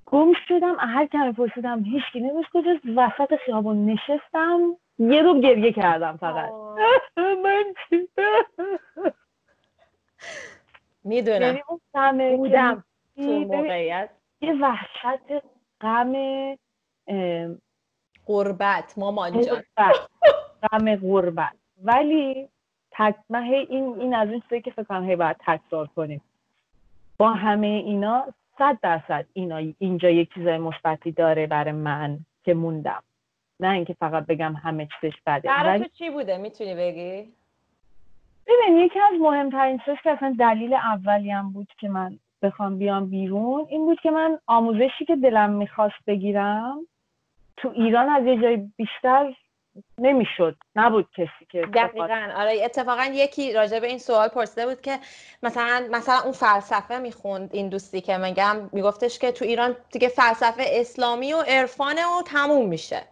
[0.06, 6.16] گم شدم هر کمی پرسیدم هیچکی نمیش کجاست وسط خیابون نشستم یه رو گریه کردم
[6.16, 6.50] فقط.
[7.44, 8.08] من چی؟
[11.04, 11.42] می‌دونم.
[11.42, 11.62] یعنی
[11.94, 12.84] اون بودم
[13.16, 14.10] تو موقعیت.
[14.40, 15.44] یه وحشت
[15.80, 16.14] غم
[18.26, 19.62] قربت مامان جان.
[20.62, 21.52] غم غربت.
[21.84, 22.48] ولی
[22.90, 26.20] تک من هی این این از این که فکر کنم هی باید تکرار کنیم.
[27.18, 28.26] با همه اینا
[28.58, 33.02] صد درصد اینا اینجا یک چیزای مثبتی داره برای من که موندم.
[33.60, 35.48] نه اینکه فقط بگم همه چیزش بده.
[35.48, 37.32] برای تو چی بوده؟ می‌تونی بگی؟
[38.50, 43.66] ببین یکی از مهمترین چیزاش که اصلا دلیل اولیم بود که من بخوام بیام بیرون
[43.68, 46.86] این بود که من آموزشی که دلم می‌خواست بگیرم
[47.56, 49.34] تو ایران از یه جای بیشتر
[49.98, 50.56] نمی‌شد.
[50.76, 51.62] نبود کسی که.
[51.62, 52.28] دقیقا.
[52.36, 54.98] آره اتفاقا یکی راجع به این سوال پرسیده بود که
[55.42, 60.62] مثلا مثلا اون فلسفه می‌خوند این دوستی که میگم میگفتش که تو ایران دیگه فلسفه
[60.66, 63.02] اسلامی و عرفانه و تموم میشه.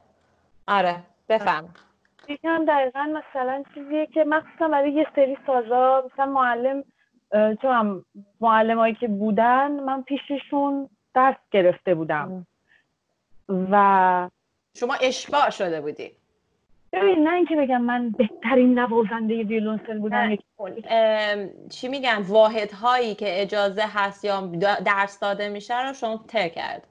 [0.69, 0.97] آره
[1.29, 1.69] بفهم
[2.29, 6.85] یکم دقیقا مثلا چیزیه که مخصوصا برای یه سری سازا مثلا معلم
[7.33, 8.05] چون هم
[8.41, 12.47] معلم هایی که بودن من پیششون درس گرفته بودم.
[13.49, 14.31] و
[14.77, 16.13] شما اشباع شده بودی.
[16.93, 20.37] ببین نه اینکه بگم من بهترین نوازنده ویولونسل بودم
[21.71, 24.41] چی میگن واحد هایی که اجازه هست یا
[24.85, 26.87] درس داده میشه رو شما تر کرد.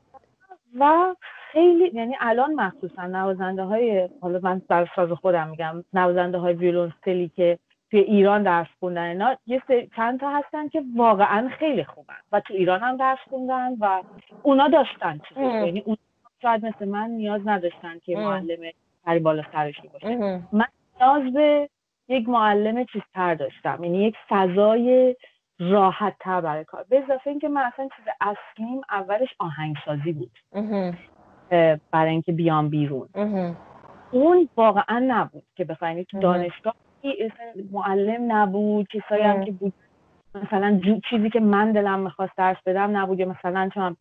[0.80, 1.16] و
[1.52, 7.32] خیلی یعنی الان مخصوصا نوازنده های حالا من بر ساز خودم میگم نوازنده های ویولونسلی
[7.36, 7.60] که
[7.92, 12.40] توی ایران درس خوندن اینا یه سری چند تا هستن که واقعا خیلی خوبن و
[12.40, 14.04] تو ایران هم درس خوندن و
[14.44, 15.42] اونا داشتن چیزی.
[15.42, 15.98] یعنی اون
[16.42, 18.18] شاید مثل من نیاز نداشتن که.
[18.18, 18.72] معلم
[19.06, 20.48] سری بالا سرشی باشه مهم.
[21.02, 21.70] نیاز به
[22.08, 25.16] یک معلم چیزتر داشتم یعنی یک فضای
[25.60, 30.32] راحت تر برای کار به اضافه اینکه من اصلا چیز اصلیم اولش آهنگسازی بود.
[31.92, 33.10] برای اینکه بیام بیرون.
[34.12, 36.20] اون واقعا نبود که بخواین تو.
[36.20, 36.74] دانشگاه
[37.72, 39.46] معلم نبود کسایی هم.
[39.46, 39.74] که بود
[40.36, 40.80] مثلا
[41.10, 43.98] چیزی که من دلم می‌خواست درس بدم نبود یا مثلا چون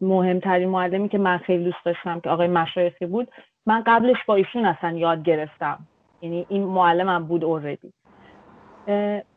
[0.00, 3.28] مهمترین معلمی که من خیلی دوست داشتم که آقای مشایخی بود
[3.66, 5.78] من قبلش با ایشون اصلا یاد گرفتم
[6.22, 7.92] یعنی این معلمم بود اوردی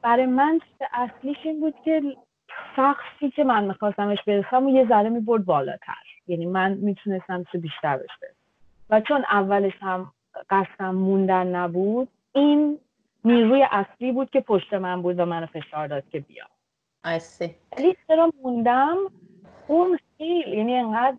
[0.02, 0.60] برای من
[0.94, 2.02] اصلیش این بود که
[2.76, 7.98] سقفی که من میخواستمش برسم و یه ذره می‌برد بالاتر یعنی من می‌تونستم چه بیشتر
[7.98, 8.36] برسم
[8.90, 10.12] و چون اولش هم
[10.50, 12.80] قصدم موندن نبود این
[13.26, 16.48] نیروی اصلی بود که پشت من بود و منو فشار داد که بیام
[17.06, 17.50] I see.
[17.78, 18.98] ولی چرا موندم؟
[19.68, 21.18] اون خیلی یعنی انقدر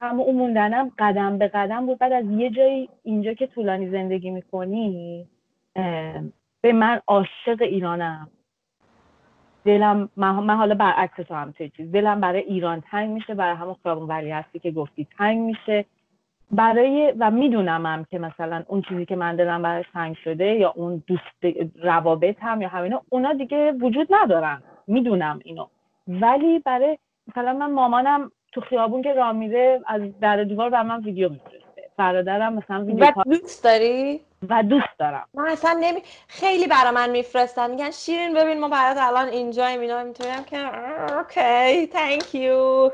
[0.00, 1.98] اما اون موندنم قدم به قدم بود.
[1.98, 5.28] بعد از یه جایی اینجا که طولانی زندگی می‌کنی
[6.60, 8.30] به من عاشق ایرانم.
[9.64, 11.92] دلم من, حالا برعکس تو هم چه چیز.
[11.92, 15.84] دلم برای ایران تنگ میشه برای همون خیابون ولی هستی که گفتی تنگ میشه.
[16.50, 20.72] برای و می‌دونم هم که مثلا اون چیزی که من دلم برای تنگ شده یا
[20.76, 24.62] اون دوست روابط هم یا همینا اونا دیگه وجود ندارن.
[24.86, 25.66] می‌دونم اینو.
[26.08, 26.98] ولی برای
[27.28, 31.82] مثلا من مامانم تو خیابون که راه میره از در دیوار بر من ویدیو میفرسته.
[31.96, 35.26] برادرم مثلا ویدیو دوست داری؟ و دوست دارم.
[35.34, 37.70] من اصلا نمی خیلی برا من میفرستن.
[37.70, 39.80] میگن شیرین ببین ما برات الان اینجاییم.
[39.80, 40.58] اینا می‌تونم که
[41.18, 42.90] اوکی تhank یو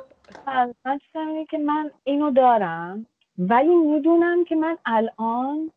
[0.46, 0.74] من
[1.14, 3.06] اینه که من اینو دارم
[3.38, 5.70] ولی می‌دونم که من الان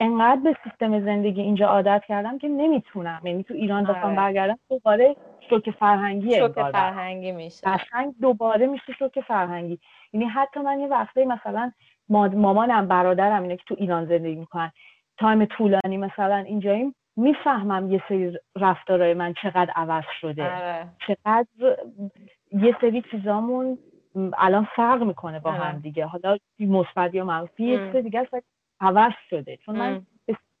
[0.00, 3.20] انقدر به سیستم زندگی اینجا عادت کردم که نمی‌تونم.
[3.24, 4.16] یعنی تو ایران بخوام آره.
[4.16, 5.16] برگردم دوباره
[5.50, 6.52] شوک فرهنگی شوک.
[6.52, 7.66] فرهنگی میشه.
[7.70, 9.78] قشنگ دوباره میشه شوک فرهنگی.
[10.12, 11.72] یعنی حتی من یه وقتی مثلا
[12.08, 14.72] ماد- مامانم برادرم اینا که تو ایران زندگی می‌کنن.
[15.20, 20.44] تایم طولانی مثلا اینجاییم می‌فهمم یه سری رفتارهای من چقدر عوض شده.
[20.44, 20.86] آره.
[21.06, 21.46] چقدر
[22.52, 23.78] یه سری چیزامون
[24.38, 25.60] الان فرق می‌کنه با آره.
[25.60, 26.06] هم دیگه.
[26.06, 28.28] حالا مثبت یا منفی یه چیز دیگه
[28.80, 29.56] عوض شده.
[29.56, 30.02] چون من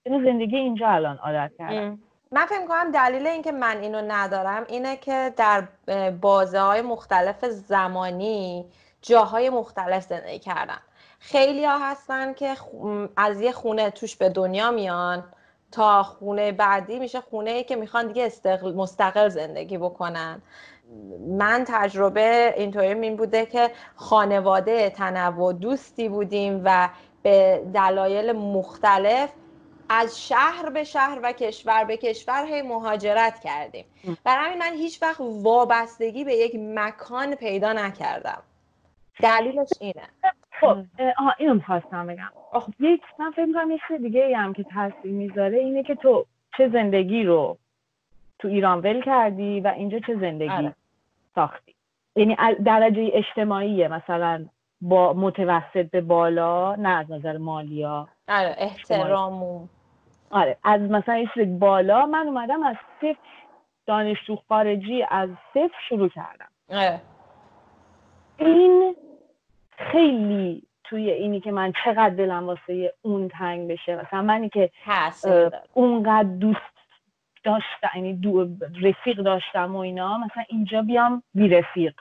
[0.06, 1.98] زندگی اینجا الان عادت کردم.
[2.32, 5.62] من فکر کنم دلیل اینکه من اینو ندارم اینه که در
[6.20, 8.64] بازه های مختلف زمانی
[9.02, 10.80] جاهای مختلف زندگی کردم.
[11.20, 12.56] خیلی ها هستن که
[13.16, 15.24] از یه خونه توش به دنیا میان
[15.72, 20.42] تا خونه بعدی میشه خونه ای که می‌خوان دیگه مستقل زندگی بکنن.
[21.28, 26.88] من تجربه اینطوری این بوده که خانواده تنوع دوستی بودیم و
[27.22, 29.30] به دلایل مختلف
[29.88, 33.84] از شهر به شهر و کشور به کشور هی مهاجرت کردیم.
[34.24, 38.42] برای همین من هیچ وقت وابستگی به یک مکان پیدا نکردم.
[39.22, 40.08] دلیلش اینه.
[40.60, 40.76] خب
[41.18, 42.28] آها اینو می‌خواستم بگم.
[42.80, 47.24] یک من فکر می‌کنم یه دیگه هم که تاثیر می‌ذاره اینه که تو چه زندگی
[47.24, 47.58] رو
[48.38, 50.74] تو ایران ول کردی و اینجا چه زندگی آره.
[51.34, 51.74] ساختی؟
[52.16, 54.46] یعنی درجه اجتماعیه مثلا
[54.80, 59.68] با متوسط به بالا نه از نظر مالی ها آره احترام
[60.30, 63.16] آره از مثلا این بالا من اومدم از صفر
[63.86, 66.48] دانشجو خارجی از صفر شروع کردم.
[66.70, 67.00] آره.
[68.38, 68.96] این
[69.80, 73.96] خیلی توی اینی که من چقدر دلم واسه اون تنگ بشه.
[73.96, 74.70] مثلا منی که
[75.72, 76.60] اونقدر دوست
[77.44, 78.48] داشتم یعنی دو
[78.82, 81.94] رفیق داشتم و اینا مثلا اینجا بیام بی رفیق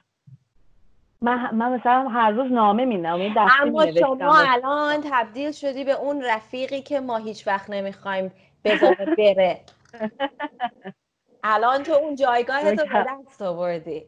[1.22, 6.82] من, من مثلا هر روز نامه میدم اما شما الان تبدیل شدی به اون رفیقی
[6.82, 8.32] که ما هیچ وقت نمی‌خوایم
[8.64, 9.60] بذاره بره.
[11.44, 14.06] الان تو اون جایگاه تو به دست آوردی.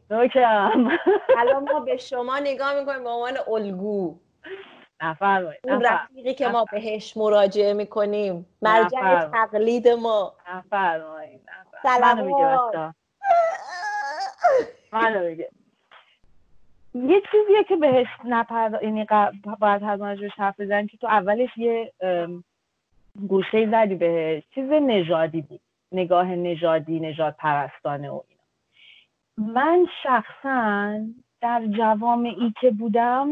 [1.38, 4.18] الان ما به شما نگاه می‌کنیم به عنوان الگو.
[5.02, 8.46] نفرمایید اون رفیقی که ما بهش مراجعه می‌کنیم.
[8.62, 10.34] مرجع تقلید ما.
[10.54, 11.40] نفرمایید
[11.82, 12.94] سلام.
[14.92, 15.48] منو میگه
[16.94, 19.06] یه چیزیه که بهش نپرد یعنی
[19.60, 21.92] باید حتما روش حرف بزنیم که تو اولش یه
[23.28, 24.42] گوشه زدی بهش.
[24.54, 25.60] چیز نژادی بود.
[25.92, 29.52] نگاه نژادی نژاد پرستانه و اینا.
[29.54, 31.00] من شخصا
[31.40, 33.28] در جوامعی که بودم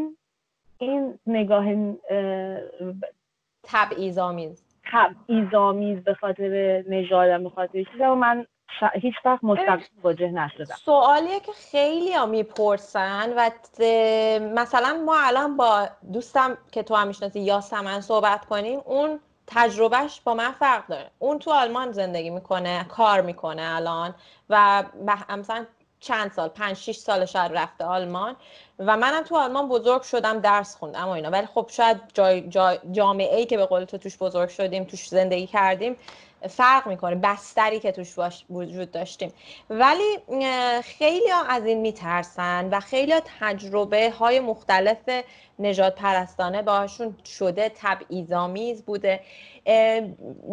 [0.78, 1.66] این نگاه
[3.64, 8.46] تبعیض‌آمیز تبعیض‌آمیز به خاطر نژادم به خاطر چیزا من
[8.94, 10.64] هیچ وقت مستقیم واجه نشدم.
[10.64, 13.50] سوالیه که خیلی ها می‌پرسن و
[14.54, 19.20] مثلا ما الان با دوستم که تو هم می‌شناسی یا سمن صحبت کنیم اون
[19.50, 21.10] تجربهش با من فرق داره.
[21.18, 24.14] اون تو آلمان زندگی می‌کنه کار می‌کنه الان
[24.50, 24.84] و
[25.28, 25.66] مثلا
[26.00, 28.36] چند سال پنج شیش سال شاید رفته آلمان
[28.78, 31.30] و منم تو آلمان بزرگ شدم درس خوندم و اینا.
[31.30, 32.00] ولی خب شاید
[32.48, 35.96] جای جامعه ای که به قول تو توش بزرگ شدیم توش زندگی کردیم
[36.48, 38.14] فرق می‌کنه بستری که توش
[38.50, 39.32] وجود داشتیم.
[39.70, 40.18] ولی
[40.82, 45.10] خیلی ها از این میترسن و خیلی ها تجربه های مختلف
[45.58, 49.20] نجات پرستانه باشون شده تبعیض‌آمیز بوده.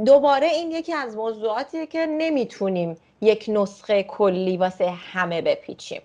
[0.06, 6.02] دوباره این یکی از موضوعاتیه که نمی‌تونیم یک نسخه کلی واسه همه بپیچیم.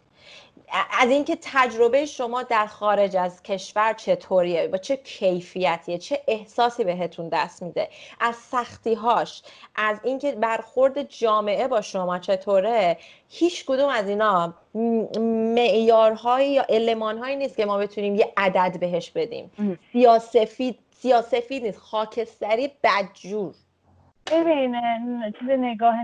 [0.73, 7.29] از اینکه تجربه شما در خارج از کشور چطوریه با چه کیفیتیه چه احساسی بهتون
[7.29, 7.89] دست میده
[8.21, 9.43] از سختیهاش
[9.75, 12.99] از اینکه برخورد جامعه با شما چطوره
[13.29, 14.55] هیچ کدوم از اینا
[15.55, 19.51] معیارهایی یا المانهایی نیست که ما بتونیم یه عدد بهش بدیم.
[19.93, 23.55] سیاسفید سیاسفید نیست خاکستری بدجور.
[24.31, 24.77] ببین
[25.39, 25.95] چیز نگاه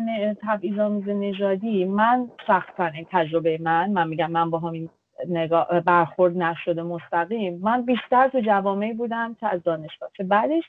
[0.42, 4.88] تبعیض‌آمیز نژادی من سختا این تجربه من من میگم من با همین
[5.28, 10.10] نگاه برخورد نشده مستقیم من بیشتر تو جوامعی بودم که از دانشگاه.
[10.16, 10.64] چه بعدش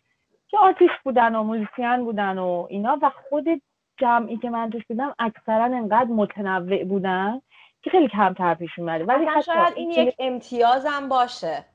[0.48, 3.62] که آتیش بودن و موزیسین بودن و اینا و خود
[3.98, 7.42] جمعی که من توش بودم اکثرا انقدر متنوع بودن
[7.82, 11.66] که خیلی کمتر پیش اومده ولی شاید این یک امتیازم باشه.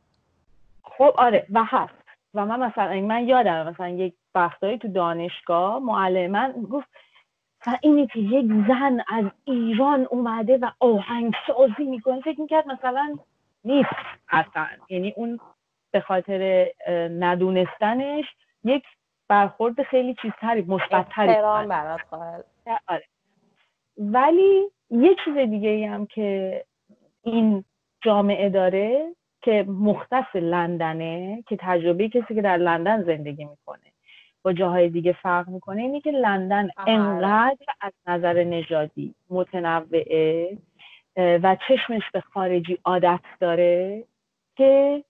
[0.82, 1.94] خب آره و هست.
[2.34, 6.88] و من مثلا من یادم مثلا یک وقتایی تو دانشگاه معلم من گفت
[7.66, 12.20] و اینی که یک زن از ایران اومده و آهنگ سازی می‌کنه.
[12.20, 13.18] فکر می‌کرد مثلا
[13.64, 13.88] نیست.
[14.28, 14.66] اصلا.
[14.88, 15.40] یعنی اون
[15.90, 16.66] به خاطر
[17.10, 18.24] ندونستنش
[18.64, 18.84] یک
[19.28, 21.26] برخورد خیلی چیزتری مثبتتری
[21.68, 22.00] برات
[22.88, 23.04] آره.
[23.98, 26.64] ولی یه چیز دیگه ای هم که
[27.22, 27.64] این
[28.00, 33.93] جامعه داره که مختص لندنه که تجربه کسی که در لندن زندگی می‌کنه.
[34.44, 40.58] با جاهای دیگه فرق می‌کنه اینه که لندن انقدر از نظر نژادی متنوعه
[41.16, 44.04] و چشمش به خارجی عادت داره
[44.56, 45.04] که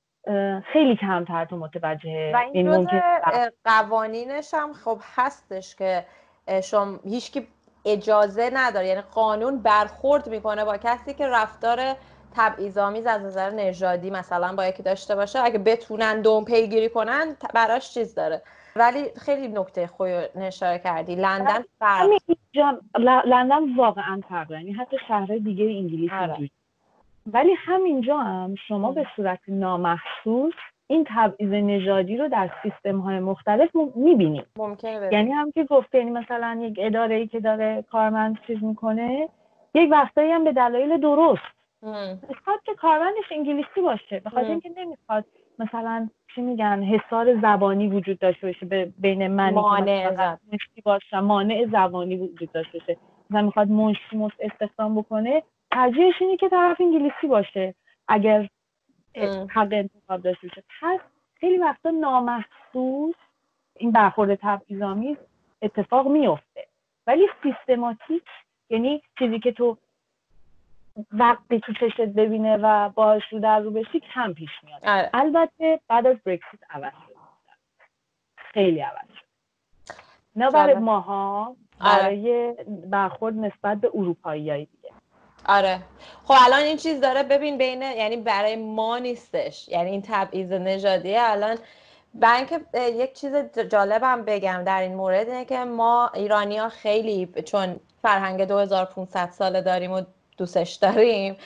[0.72, 2.88] خیلی کمتر تو متوجه و این, این
[3.64, 6.04] قوانینش هم خب هستش که
[6.62, 7.46] شما هیچکی
[7.84, 11.80] اجازه نداره یعنی قانون برخورد می‌کنه با کسی که رفتار
[12.36, 17.94] تبعیض‌آمیز از نظر نژادی مثلا با یکی داشته باشه اگه بتونن دوم پیگیری کنن براش
[17.94, 18.42] چیز داره.
[18.76, 21.14] ولی خیلی نکته خوی نشاره کردی.
[21.14, 22.10] لندن فرق.
[23.24, 26.50] لندن واقعا فرق یعنی حتی شهر دیگه انگلیس آره.
[27.26, 30.54] ولی همینجا هم شما به صورت نامحسوس
[30.86, 36.10] این تبعیض نژادی رو در سیستم های مختلف می‌بینیم ممکنه یعنی هم که گفته یعنی
[36.10, 39.28] مثلا یک اداره ای که داره کارمند چیز می‌کنه
[39.74, 41.42] یک وقتایی هم به دلایل درست.
[42.28, 44.20] می‌خواد که کارمندش انگلیسی باشه.
[44.20, 45.24] به خاطر اینکه نمی‌خواد
[45.58, 50.36] مثلا چی میگن حسار زبانی وجود داشته باشه بین من مانع
[50.84, 52.96] باشم مانع زبانی وجود داشته باشه.
[53.30, 57.74] مثلا می‌خواد منشی استخدام بکنه ترجیحش اینه که طرف انگلیسی باشه
[58.08, 58.48] اگر
[59.48, 60.62] حق انتخاب داشته باشه.
[60.80, 61.00] پس
[61.34, 63.14] خیلی وقتا نامحسوس
[63.76, 65.16] این برخورد تبعیض‌آمیز
[65.62, 66.66] اتفاق میفته.
[67.06, 68.22] ولی سیستماتیک
[68.70, 69.76] یعنی چیزی که تو
[71.12, 74.84] وقتی تو چشت ببینه و باش رو در رو بشی کم پیش میاد.
[74.84, 75.10] آره.
[75.14, 77.14] البته بعد از برکسیت عوض شد
[78.36, 79.24] خیلی عوض شد
[80.36, 82.02] نه برای ماها آره.
[82.02, 82.54] برای
[82.90, 84.90] برخورد نسبت به اروپایی دیگه.
[85.46, 85.78] آره.
[86.24, 89.68] خب الان این چیز داره ببین بین یعنی برای ما نیستش.
[89.68, 91.56] یعنی این تبعیض نژادی الان
[92.14, 93.34] بنک یک چیز
[93.70, 99.60] جالبم بگم در این مورد اینه که ما ایرانی ها خیلی چون فرهنگ 2500 ساله
[99.60, 100.02] داریم و
[100.36, 101.36] دوستش داریم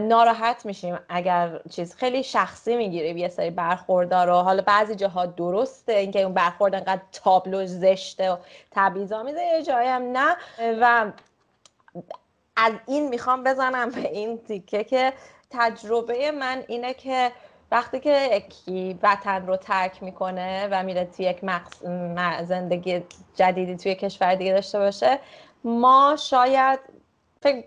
[0.00, 4.34] ناراحت میشیم اگر چیز خیلی شخصی می‌گیریم یه سری برخوردار رو.
[4.34, 8.36] حالا بعضی جاها درسته اینکه اون برخورد انقدر تابلو زشته و
[8.70, 10.36] تبعیض‌آمیزه یه جایی هم نه.
[10.80, 11.12] و
[12.56, 15.12] از این می‌خوام بزنم به این تیکه که
[15.50, 17.32] تجربه من اینه که
[17.70, 21.82] وقتی که یکی وطن رو ترک می‌کنه و میره توی یک مقص...
[22.44, 23.02] زندگی
[23.34, 25.18] جدیدی توی کشور دیگه داشته باشه
[25.64, 26.80] ما شاید
[27.40, 27.64] فکر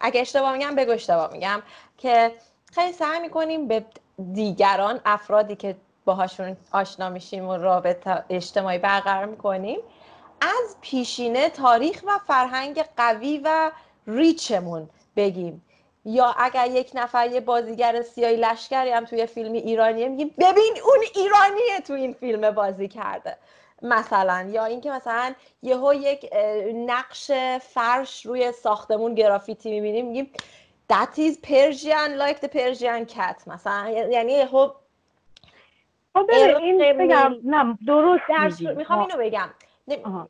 [0.00, 1.62] اگه اشتباه میگم بگو اشتباه میگم
[1.98, 2.32] که
[2.72, 3.84] خیلی سعی می‌کنیم به
[4.32, 9.78] دیگران افرادی که باهاشون آشنا میشیم و رابطه اجتماعی برقرار می‌کنیم
[10.40, 13.70] از پیشینه تاریخ و فرهنگ قوی و
[14.06, 15.62] ریچمون بگیم.
[16.04, 20.98] یا اگر یک نفر یه بازیگر سیاهی لشکری هم توی فیلم ایرانیه میگیم ببین اون
[21.14, 23.36] ایرانیه تو این فیلم بازی کرده.
[23.82, 26.30] مثلا یا اینکه مثلا یهو یک
[26.74, 30.32] نقش فرش روی ساختمون گرافیتی می‌بینیم میگیم
[30.92, 33.46] that is Persian like the Persian cat.
[33.48, 34.70] مثلا یعنی یهو
[36.14, 39.48] خب این بگم نه درست می‌خوام اینو بگم.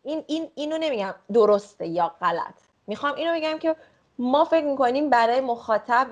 [0.02, 2.54] این این اینو نمیگم درسته یا غلط.
[2.86, 3.76] می‌خوام اینو بگم که
[4.18, 6.06] ما فکر می‌کنیم برای مخاطب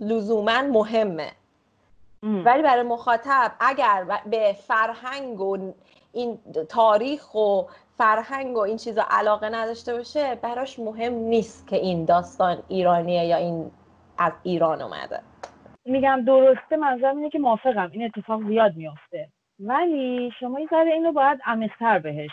[0.00, 1.32] لزوما مهمه.
[2.22, 5.72] ولی برای مخاطب اگر به فرهنگ و
[6.16, 6.38] این
[6.68, 7.62] تاریخ و
[7.98, 13.36] فرهنگ و این چیزا علاقه نداشته باشه براش مهم نیست که این داستان ایرانیه یا
[13.36, 13.70] این
[14.18, 15.20] از ایران اومده.
[15.84, 17.90] میگم درسته منظورم اینه که موافقم.
[17.92, 19.28] این اتفاق زیاد میافته.
[19.60, 22.30] ولی شما این ذره اینو باید عمیق‌تر بهش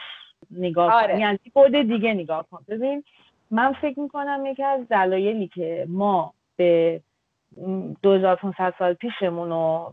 [0.51, 1.19] نگاه آره.
[1.19, 2.65] یعنی خود دیگه نگاه کن.
[2.67, 3.03] ببین
[3.51, 7.01] من فکر می‌کنم یکی از دلایلی که ما به
[8.03, 9.91] 2500 سال پیشمون و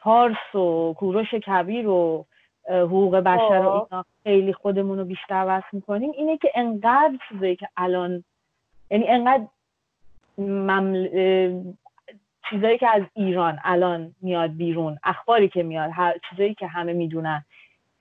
[0.00, 2.26] پارس و کوروش کبیر و
[2.68, 3.70] حقوق بشر و.
[3.70, 6.10] اینا خیلی خودمون رو بیشتر وصل می‌کنیم.
[6.10, 8.24] اینه که انقدر چیزایی که الان
[8.90, 9.44] یعنی انقدر
[10.38, 11.08] ممل...
[12.50, 17.44] چیزایی که از ایران الان میاد بیرون اخباری که میاد هر چیزایی که همه می‌دونن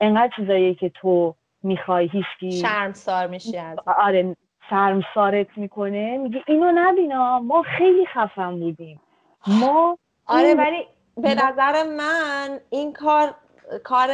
[0.01, 4.35] انقدر چیزایی که تو می‌خوای هیچکی شرمسار میشی از آره
[4.69, 6.17] شرمسارت می‌کنه.
[6.17, 9.01] میگه اینو نبینا ما خیلی خفن بودیم.
[9.47, 13.33] ما آره ولی به نظر من این کار
[13.83, 14.09] کار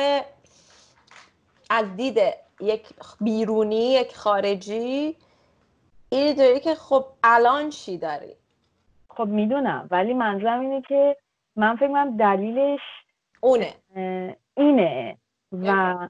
[1.74, 2.20] از دید
[2.60, 2.88] یک
[3.22, 5.16] بیرونی یک خارجی
[6.10, 8.36] این داری که خب الان چی داری؟
[9.10, 11.18] خب می‌دونم ولی منظورم اینه که
[11.56, 12.80] من فکر کنم دلیلش
[13.42, 13.74] اونه.
[14.58, 15.18] اینه.
[15.52, 16.08] و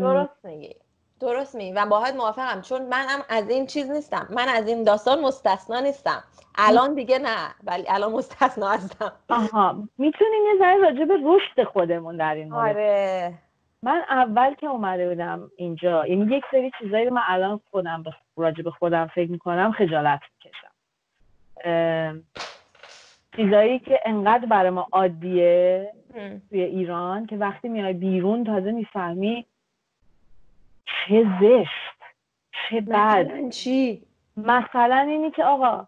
[0.00, 0.74] درست میگی.
[1.20, 4.26] درست می و باید موافقم چون منم از این چیز نیستم.
[4.30, 6.24] من از این داستان مستثنا نیستم.
[6.58, 9.12] الان دیگه نه ولی الان مستثنا هستم.
[9.28, 9.88] آها.
[9.98, 13.38] می‌تونیم یه ذره راجع به رشد خودمون در این مورد آره.
[13.82, 18.04] من اول که اومده بودم اینجا یعنی یک سری چیزایی رو من الان خودم
[18.36, 20.72] راجع به خودم فکر می‌کنم خجالت می‌کشم.
[23.36, 25.92] چیزایی که انقدر برای ما عادیه
[26.48, 29.46] توی ایران که وقتی میای بیرون تازه می‌فهمی
[30.84, 31.98] چه زشت
[32.52, 33.48] چه بد.
[33.50, 34.02] چی؟
[34.36, 35.86] مثلا اینی که آقا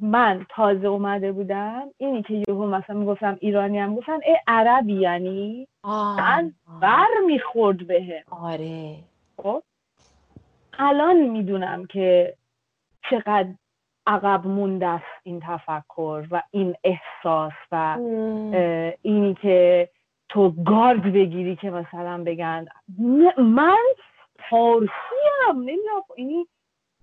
[0.00, 5.68] من تازه اومده بودم اینی که یهو مثلا می‌گفتم ایرانی هم گفتن ای عربی یعنی؟
[5.84, 8.22] من بر می‌خورد بهم.
[8.30, 8.96] آره.
[9.36, 9.62] خب؟
[10.78, 12.34] الان می‌دونم که
[13.10, 13.48] چقدر
[14.06, 17.98] عقب مونده است این تفکر و این احساس و
[19.02, 19.88] اینی که
[20.28, 22.66] تو گارد بگیری که مثلا بگن
[23.38, 23.84] من
[24.50, 26.46] فارسی هم نمی‌دونم اینی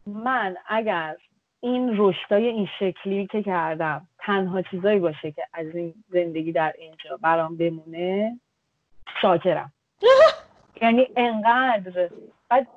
[0.08, 1.16] من اگر
[1.62, 7.18] این رشدای این شکلی که کردم تنها چیزایی باشه که از این زندگی در اینجا
[7.22, 8.40] برام بمونه
[9.22, 9.74] شاکرم.
[10.82, 12.10] یعنی انقدر.
[12.50, 12.68] بعد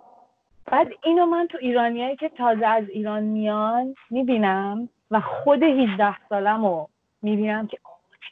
[0.67, 6.65] بعد اینو من تو ایرانیایی که تازه از ایران میان می‌بینم و خود 18 سالم
[6.65, 6.89] رو
[7.23, 7.79] می‌بینم که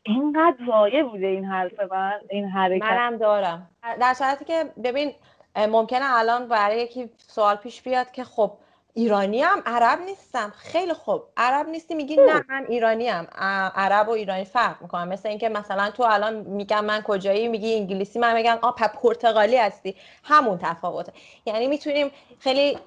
[0.03, 2.83] اینقدر ضایع بوده این حرف من این حرکت.
[2.83, 3.69] منم دارم.
[4.01, 5.13] در صورتی که ببین
[5.57, 8.53] ممکنه الان برای یکی سوال پیش بیاد که خب
[8.95, 10.53] ایرانی هم عرب نیستم.
[10.57, 11.23] خیلی خوب.
[11.37, 13.27] عرب نیستی میگی نه من ایرانی هم
[13.75, 15.09] عرب و ایرانی فرق می‌کنم.
[15.09, 19.97] مثل اینکه مثلا تو الان میگم من کجایی میگی انگلیسی من میگم آ پرتغالی هستی.
[20.25, 21.13] همون تفاوته.
[21.47, 22.79] یعنی می‌تونیم خیلی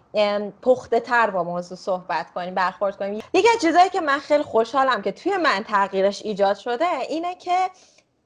[0.61, 3.23] پخته تر با موضوع صحبت کنیم برخورد کنیم.
[3.33, 7.57] یکی از چیزایی که من خیلی خوشحالم که توی من تغییرش ایجاد شده اینه که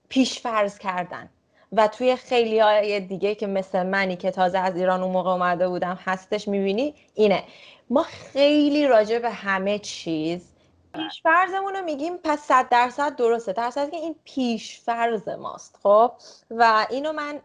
[0.10, 1.30] پیشفرض کردن.
[1.72, 5.68] و توی خیلی های دیگه که مثل منی که تازه از ایران اون موقع اومده
[5.68, 7.44] بودم هستش می‌بینی اینه.
[7.90, 10.54] ما خیلی راجع به همه چیز
[10.94, 13.54] پیش‌فرضمون رو میگیم پس صد درصد درسته.
[13.54, 16.12] در که این پیش‌فرض ماست خب؟
[16.52, 17.40] و اینو من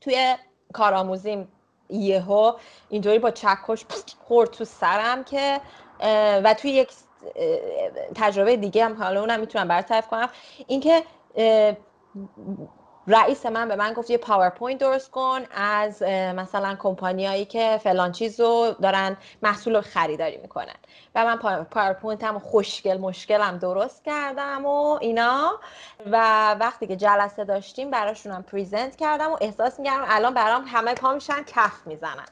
[0.00, 0.34] توی
[0.72, 1.48] کارآموزیم
[1.90, 2.52] یهو
[2.88, 3.84] اینطوری با چکش
[4.18, 5.60] خورد تو سرم که
[6.44, 6.90] و توی یک
[8.14, 10.28] تجربه دیگه هم حالا اونم می‌تونم برطرف کنم.
[10.66, 11.02] اینکه
[13.12, 18.40] رئیس من به من گفت یه پاورپوینت درست کن از مثلا کمپانیایی که فلان چیز
[18.40, 20.74] رو دارن محصول خریداری می‌کنن.
[21.14, 25.60] و من پاورپوینت هم خوشگل مشگلم درست کردم و اینا.
[26.06, 26.16] و
[26.54, 31.42] وقتی که جلسه داشتیم براشونم present کردم و احساس می‌کردم الان برام همه پا میشن
[31.42, 32.26] کف می‌زنن.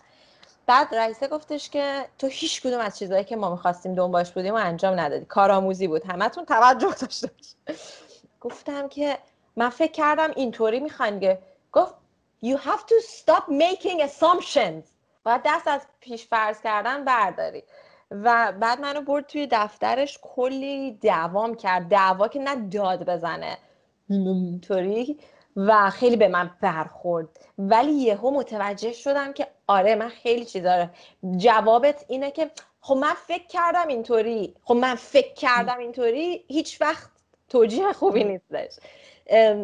[0.67, 4.59] بعد رئیسه گفتش که تو هیچ کدوم از چیزهایی که ما می‌خواستیم دنبالش بودیم و
[4.59, 5.25] انجام ندادی.
[5.25, 6.07] کارآموزی بود.
[6.07, 7.31] همتون توجه داشته
[8.41, 9.19] گفتم که
[9.59, 11.39] من فکر کردم اینطوری می‌خواین که
[11.73, 11.95] گفت
[12.45, 14.85] you have to stop making assumptions.
[15.25, 17.63] باید دست از پیش فرض کردن برداری.
[18.11, 21.89] و بعد منو برد توی دفترش کلی دوام کرد.
[21.89, 23.59] دعوا که نه داد بزنه.
[24.11, 25.19] اینطوری.
[25.57, 27.29] و خیلی به من برخورد.
[27.59, 30.87] ولی یهو متوجه شدم که آره من خیلی چیزا
[31.37, 32.51] جوابت اینه که
[32.81, 34.55] خب من فکر کردم اینطوری.
[34.63, 36.45] خب من فکر کردم اینطوری.
[36.49, 37.11] هیچ وقت
[37.49, 38.79] توجیه خوبی نیستش.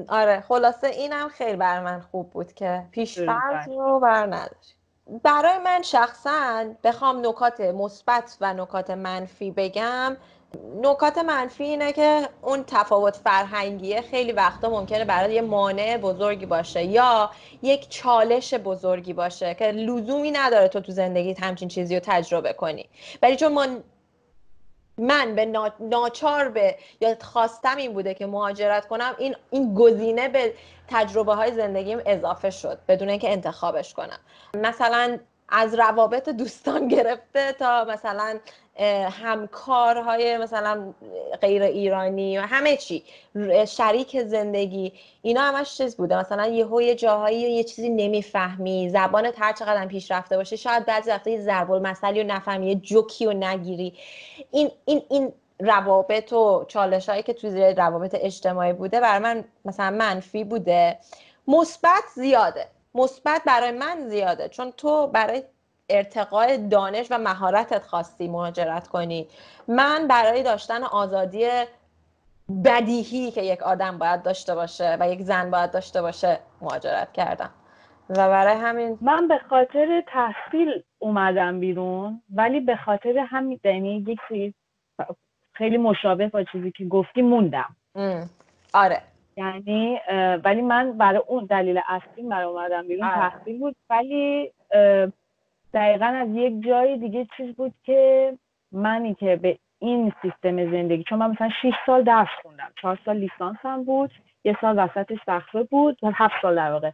[0.08, 4.76] آره خلاصه اینم خیلی بر من خوب بود که پیش رو بر نداشت.
[5.22, 10.16] برای من شخصا بخوام نکات مثبت و نکات منفی بگم.
[10.82, 16.84] نکات منفی اینه که اون تفاوت فرهنگیه خیلی وقتا ممکنه برای یه مانع بزرگی باشه
[16.84, 17.30] یا
[17.62, 22.88] یک چالش بزرگی باشه که لزومی نداره تو تو زندگیت همچین چیزی رو تجربه کنی.
[23.22, 23.66] ولی چون ما
[24.98, 30.54] من به ناچار به یا خواستم این بوده که مهاجرت کنم این این گزینه به
[30.88, 34.18] تجربه های زندگیم اضافه شد بدون اینکه انتخابش کنم.
[34.54, 35.18] مثلا
[35.48, 38.38] از روابط دوستان گرفته تا مثلا
[39.10, 40.94] همکارهای مثلا
[41.40, 43.02] غیر ایرانی و همه چی
[43.68, 46.18] شریک زندگی اینا همش چیز بوده.
[46.18, 51.10] مثلا یه یه جاهایی یه چیزی نمی‌فهمی زبانت هر چقدر پیش رفته باشه شاید بعضی
[51.10, 53.94] وقتا یه ضرب المثلی رو نفهمی یه جوکی رو نگیری.
[54.50, 59.90] این این این روابط و چالش هایی که توی روابط اجتماعی بوده برای من مثلا
[59.90, 60.98] منفی بوده.
[61.48, 62.66] مثبت زیاده.
[62.94, 64.48] مثبت برای من زیاده.
[64.48, 65.42] چون تو برای
[65.88, 69.28] ارتقاء دانش و مهارتت خواستی مهاجرت کنی.
[69.68, 71.46] من برای داشتن آزادی
[72.64, 77.50] بدیهی که یک آدم باید داشته باشه و یک زن باید داشته باشه مهاجرت کردم.
[78.10, 84.18] و برای همین من به خاطر تحصیل اومدم بیرون ولی به خاطر همین یعنی یک
[84.28, 84.52] چیز
[85.52, 87.76] خیلی مشابه با چیزی که گفتی موندم.
[88.74, 89.02] آره.
[89.36, 90.00] یعنی
[90.44, 93.14] ولی من برای اون دلیل اصلی برای اومدم بیرون آره.
[93.14, 93.76] تحصیل بود.
[93.90, 94.52] ولی
[95.74, 98.32] دقیقا از یک جای دیگه چیز بود که
[98.72, 103.16] منی که به این سیستم زندگی چون من مثلا 6 سال درس خوندم 4 سال
[103.16, 104.10] لیسانس هم بود
[104.44, 106.90] یه سال وسطش صخره بود هفت سال در واقع.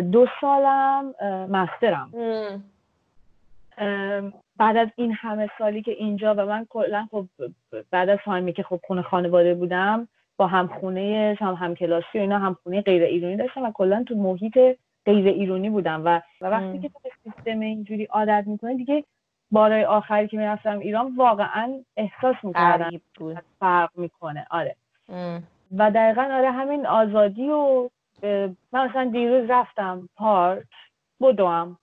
[0.00, 1.14] دو سالم
[1.50, 2.10] مسترم
[4.56, 7.26] بعد از این همه سالی که اینجا و من کلا خب
[7.90, 12.80] بعد از تایمی که خب خونه خانواده بودم با همخونه هم همکلاسی و اینا همخونه
[12.80, 14.58] غیر ایرانی داشتم و کلا تو محیط
[15.06, 19.04] غیر ایرانی بودم و, و وقتی که تو به سیستم اینجوری عادت می‌کنه دیگه
[19.50, 22.90] بارای آخری که می‌رفتم ایران واقعا احساس می‌کردم
[23.60, 24.46] فرق می‌کنه.
[24.50, 24.76] آره.
[25.78, 27.90] و دقیقا آره همین آزادی و
[28.72, 30.66] من مثلا دیروز رفتم پارک
[31.20, 31.78] بدوم.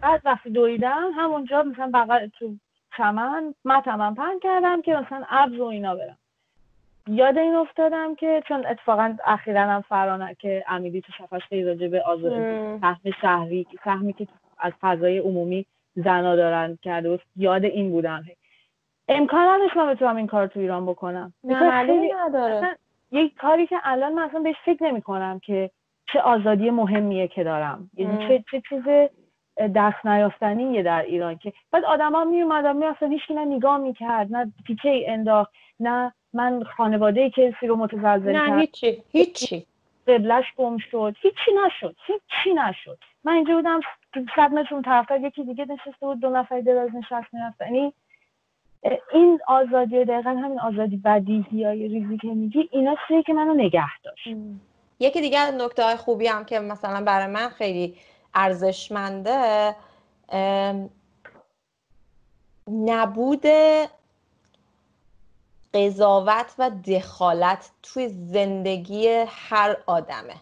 [0.00, 2.56] بعد وقتی دویدم همونجا مثلا بغل تو
[2.96, 6.18] چمن متمم پن کردم که مثلا ابز و اینا برم.
[7.08, 11.88] یاد این افتادم که چون اتفاقا اخیرا هم فرانه که امیدی تو شفاش خیلی راجع
[11.88, 14.26] به آزادی سهم شهری سهمی که
[14.58, 18.24] از فضای عمومی زنا دارن کرده یاد این بودم.
[19.08, 21.32] امکان نداشت من بتونم این کار تو ایران بکنم.
[21.86, 22.76] خیلی نداره.
[23.12, 25.70] یک کاری که الان من اصلا بهش فکر نمی کنم که
[26.12, 27.90] چه آزادی مهمیه که دارم.
[27.96, 29.10] یعنی چه چه چیز
[29.74, 34.32] دست نیافتنیه در ایران که بعد آدما می اومدن می اصلا هیچ نه نگاه می‌کرد
[34.32, 39.66] نه پیچه انداخت نه من خانواده کسی رو متزلزل نه هیچی هیچی.
[40.06, 41.14] قبلش گم شد.
[41.22, 42.98] هیچی نشد هیچی نشد.
[43.24, 43.80] من اینجا بودم
[44.36, 47.92] صد متر طرفتر یکی دیگه نشسته بود دو نفر دراز نشست می‌رفت یعنی
[49.12, 53.98] این آزادی دقیقا همین آزادی بدیهی های ریزی که میگی اینا چیزی که منو نگه
[54.04, 54.28] داشت.
[55.00, 57.94] یکی دیگه از نکته های خوبی هم که مثلا برای من خیلی
[58.34, 59.74] ارزشمنده
[62.68, 63.42] نبود
[65.74, 70.34] قضاوت و دخالت توی زندگی هر آدمه.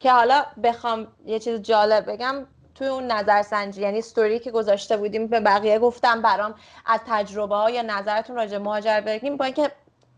[0.00, 5.26] که حالا بخوام یه چیز جالب بگم توی اون نظرسنجی یعنی ستوری که گذاشته بودیم
[5.26, 6.54] به بقیه گفتم برام
[6.86, 9.70] از تجربه ها یا نظرتون راجع مهاجر بگیم با اینکه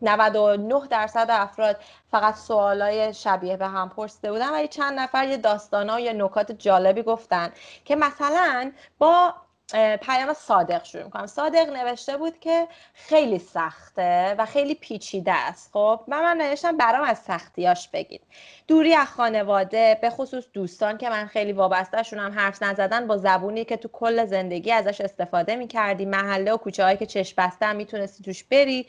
[0.03, 1.77] 99 درصد افراد
[2.11, 7.03] فقط سوالای شبیه به هم پرسیده بودن ولی چند نفر یه داستانا یا نکات جالبی
[7.03, 7.53] گفتن
[7.85, 9.35] که مثلا با
[9.75, 11.27] پیام صادق شروع می‌کنم.
[11.27, 15.71] صادق نوشته بود که خیلی سخته و خیلی پیچیده است.
[15.73, 18.23] خب من من نوشتم برام از سختیاش بگید.
[18.69, 23.65] دوری از خانواده به خصوص دوستان که من خیلی وابسته شونم حرف نزدن با زبونی
[23.65, 26.05] که تو کل زندگی ازش استفاده می‌کردی.
[26.05, 28.87] محله و کوچه هایی که چشم بسته می‌تونستی توش بری.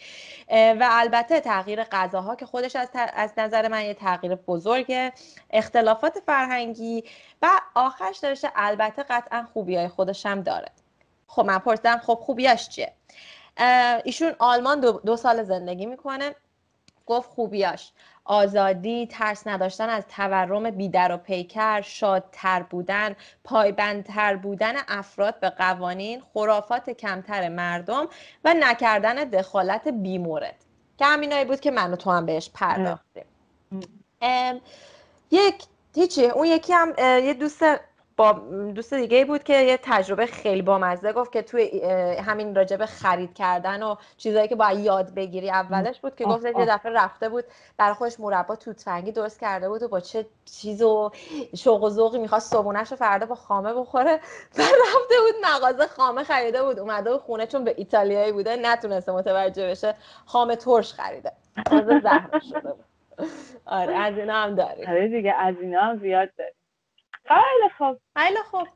[0.51, 5.13] و البته تغییر غذاها که خودش از, از نظر من یه تغییر بزرگه
[5.51, 7.03] اختلافات فرهنگی
[7.41, 10.71] و آخرش داشته البته قطعا خوبی های خودش هم داره.
[11.27, 12.93] خب من پرسیدم خب خوبیاش چیه؟
[14.03, 16.35] ایشون آلمان دو, دو سال زندگی می‌کنه.
[17.05, 17.91] گفت خوبیاش
[18.25, 26.23] آزادی ترس نداشتن از تورم بیدر و پیکر شادتر بودن پایبندتر بودن افراد به قوانین
[26.33, 28.07] خرافات کمتر مردم
[28.43, 30.55] و نکردن دخالت بیمورد.
[30.97, 33.25] که همینایی بود که من و تو هم بهش پرداختیم.
[35.31, 35.63] یک
[35.95, 36.25] هیچی.
[36.25, 37.63] اون یکی هم یه دوست
[38.17, 38.31] با
[38.75, 41.81] دوست دیگه بود که یه تجربه خیلی بامزه گفت که توی
[42.25, 46.65] همین راجب خرید کردن و چیزایی که باید یاد بگیری اولش بود که گفت یه
[46.65, 47.43] دفعه رفته بود
[47.77, 51.11] برای خودش مربا توتفنگی درست کرده بود و با چه چیز و
[51.55, 54.13] شوق و ذوقی می‌خواست صبونش رو فردا با خامه بخوره.
[54.57, 59.11] و رفته بود مغازه خامه خریده بود اومده بود خونه چون به ایتالیایی بوده نتونسته
[59.11, 61.31] متوجه بشه خامه ترش خریده.
[62.03, 62.90] زهر شده بود.
[63.65, 66.53] آره از اینا هم داریم آره دیگه از اینا هم زیاد داریم
[67.27, 67.97] خیلی خوب.
[68.17, 68.67] خیلی خوب.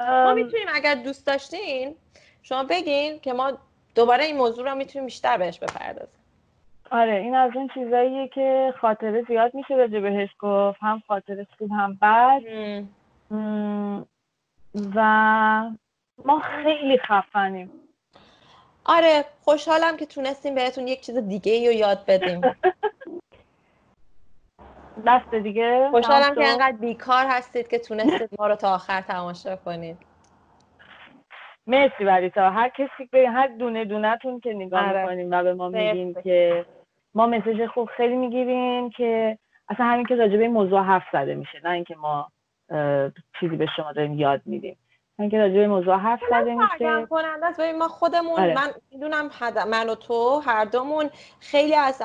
[0.00, 1.96] ما می‌تونیم اگر دوست داشتین
[2.42, 3.52] شما بگین که ما
[3.94, 6.20] دوباره این موضوع رو می‌تونیم بیشتر بهش بپردازیم.
[6.90, 11.70] آره این از اون چیزاییه که خاطره زیاد میشه راجع بهش گفت هم خاطره خوب
[11.70, 12.42] هم بد.
[14.96, 15.70] و
[16.24, 17.70] ما خیلی خفنیم.
[18.84, 22.40] آره خوشحالم که تونستیم بهتون یک چیز دیگه رو یاد بدیم.
[25.06, 29.96] دست دیگه خوشحالم که انقدر بیکار هستید که تونستید ما رو تا آخر تماشا کنید.
[31.66, 35.00] مرسی ولی تا هر کسی به هر دونه دونتون که نگاه آره.
[35.00, 36.66] می‌کنیم و به ما میگیم که
[37.14, 39.38] ما مسیج خوب خیلی می‌گیریم که
[39.68, 42.28] اصلا همین که راجبه این موضوع حرف زده میشه نه اینکه ما
[43.40, 44.76] چیزی به شما داریم یاد میدیم.
[45.22, 48.54] من که راجع به موضوع حرف زده میشه کننده ما خودمون آره.
[48.54, 49.30] من می‌دونم
[49.68, 51.10] من و تو هر دومون
[51.40, 52.02] خیلی از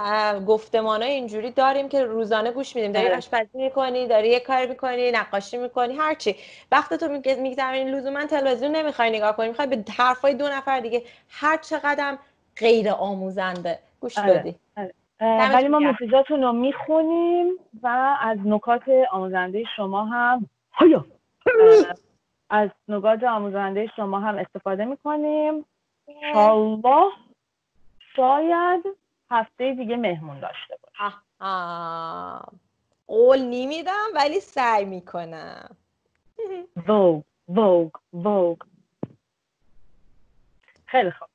[0.47, 3.17] گفتمان های اینجوری داریم که روزانه گوش میدیم داری آره.
[3.17, 6.35] آشپزی می‌کنی داری یه کار می‌کنی نقاشی می‌کنی هرچی
[6.71, 7.07] وقت تو
[7.41, 12.17] میگذرونی لزوما تلویزیون نمی‌خوای نگاه کنی می‌خوای به حرفای دو نفر دیگه هر چقدر
[12.57, 14.33] غیر آموزنده گوش آره.
[14.33, 14.93] بدی آره.
[15.55, 17.47] ولی ما مسیجاتون رو می‌خونیم
[17.83, 20.49] و از نکات آموزنده شما هم
[20.79, 21.05] هیا
[22.49, 25.65] از نگاه آموزنده شما هم استفاده می‌کنیم.
[26.33, 27.11] شالله
[28.15, 28.85] شاید
[29.31, 31.15] هفته دیگه مهمون داشته باشه
[33.07, 35.75] قول نمیدم ولی سعی می‌کنم.
[36.87, 38.57] ووگ ووگ ووگ
[40.85, 41.27] خیلی خوب.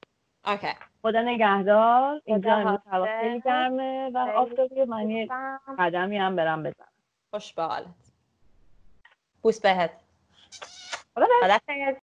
[0.46, 0.72] اوکی.
[1.02, 2.22] خدا نگهدار.
[2.24, 5.28] اینجا امروز هوا خیلی گرمه و آفتابی من یه
[5.78, 6.88] قدمی هم برم بزنم.
[7.30, 8.12] خوش به حالت.
[9.42, 9.90] بوس بهت.
[11.14, 12.01] 好的，好的